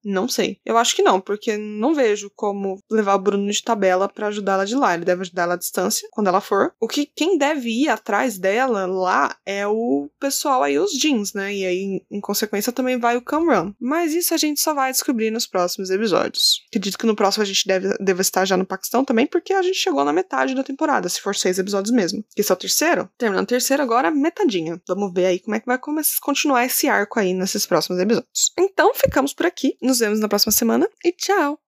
não 0.03 0.27
sei. 0.27 0.59
Eu 0.65 0.77
acho 0.77 0.95
que 0.95 1.01
não, 1.01 1.19
porque 1.19 1.57
não 1.57 1.93
vejo 1.93 2.31
como 2.35 2.79
levar 2.89 3.15
o 3.15 3.19
Bruno 3.19 3.51
de 3.51 3.63
tabela 3.63 4.09
para 4.09 4.27
ajudá-la 4.27 4.65
de 4.65 4.75
lá. 4.75 4.93
Ele 4.93 5.05
deve 5.05 5.21
ajudar 5.21 5.43
ela 5.43 5.53
à 5.53 5.57
distância 5.57 6.07
quando 6.11 6.27
ela 6.27 6.41
for. 6.41 6.73
O 6.79 6.87
que 6.87 7.05
quem 7.05 7.37
deve 7.37 7.69
ir 7.69 7.89
atrás 7.89 8.37
dela 8.37 8.85
lá 8.85 9.35
é 9.45 9.65
o 9.67 10.09
pessoal 10.19 10.63
aí, 10.63 10.77
os 10.77 10.91
jeans, 10.91 11.33
né? 11.33 11.53
E 11.53 11.65
aí, 11.65 12.01
em 12.09 12.21
consequência, 12.21 12.71
também 12.71 12.99
vai 12.99 13.17
o 13.17 13.21
Camrun. 13.21 13.73
Mas 13.79 14.13
isso 14.13 14.33
a 14.33 14.37
gente 14.37 14.59
só 14.59 14.73
vai 14.73 14.91
descobrir 14.91 15.31
nos 15.31 15.47
próximos 15.47 15.89
episódios. 15.89 16.63
Acredito 16.69 16.97
que 16.97 17.05
no 17.05 17.15
próximo 17.15 17.43
a 17.43 17.45
gente 17.45 17.67
deve, 17.67 17.95
deve 17.99 18.21
estar 18.21 18.45
já 18.45 18.57
no 18.57 18.65
Paquistão 18.65 19.03
também, 19.03 19.27
porque 19.27 19.53
a 19.53 19.61
gente 19.61 19.77
chegou 19.77 20.03
na 20.03 20.13
metade 20.13 20.55
da 20.55 20.63
temporada, 20.63 21.07
se 21.09 21.21
for 21.21 21.35
seis 21.35 21.57
episódios 21.59 21.93
mesmo. 21.93 22.23
Esse 22.35 22.51
é 22.51 22.55
o 22.55 22.57
terceiro? 22.57 23.09
Terminando 23.17 23.45
o 23.45 23.47
terceiro, 23.47 23.83
agora 23.83 24.11
metadinha. 24.11 24.81
Vamos 24.87 25.13
ver 25.13 25.25
aí 25.25 25.39
como 25.39 25.55
é 25.55 25.59
que 25.59 25.65
vai 25.65 25.77
começar, 25.77 26.19
continuar 26.21 26.65
esse 26.65 26.87
arco 26.87 27.19
aí 27.19 27.33
nesses 27.57 27.67
próximos 27.67 27.99
episódios. 27.99 28.53
Então, 28.57 28.93
ficamos 28.93 29.33
por 29.33 29.45
aqui. 29.45 29.75
Nos 29.81 29.99
vemos 29.99 30.19
na 30.19 30.29
próxima 30.29 30.51
semana 30.51 30.87
e 31.03 31.11
tchau! 31.11 31.66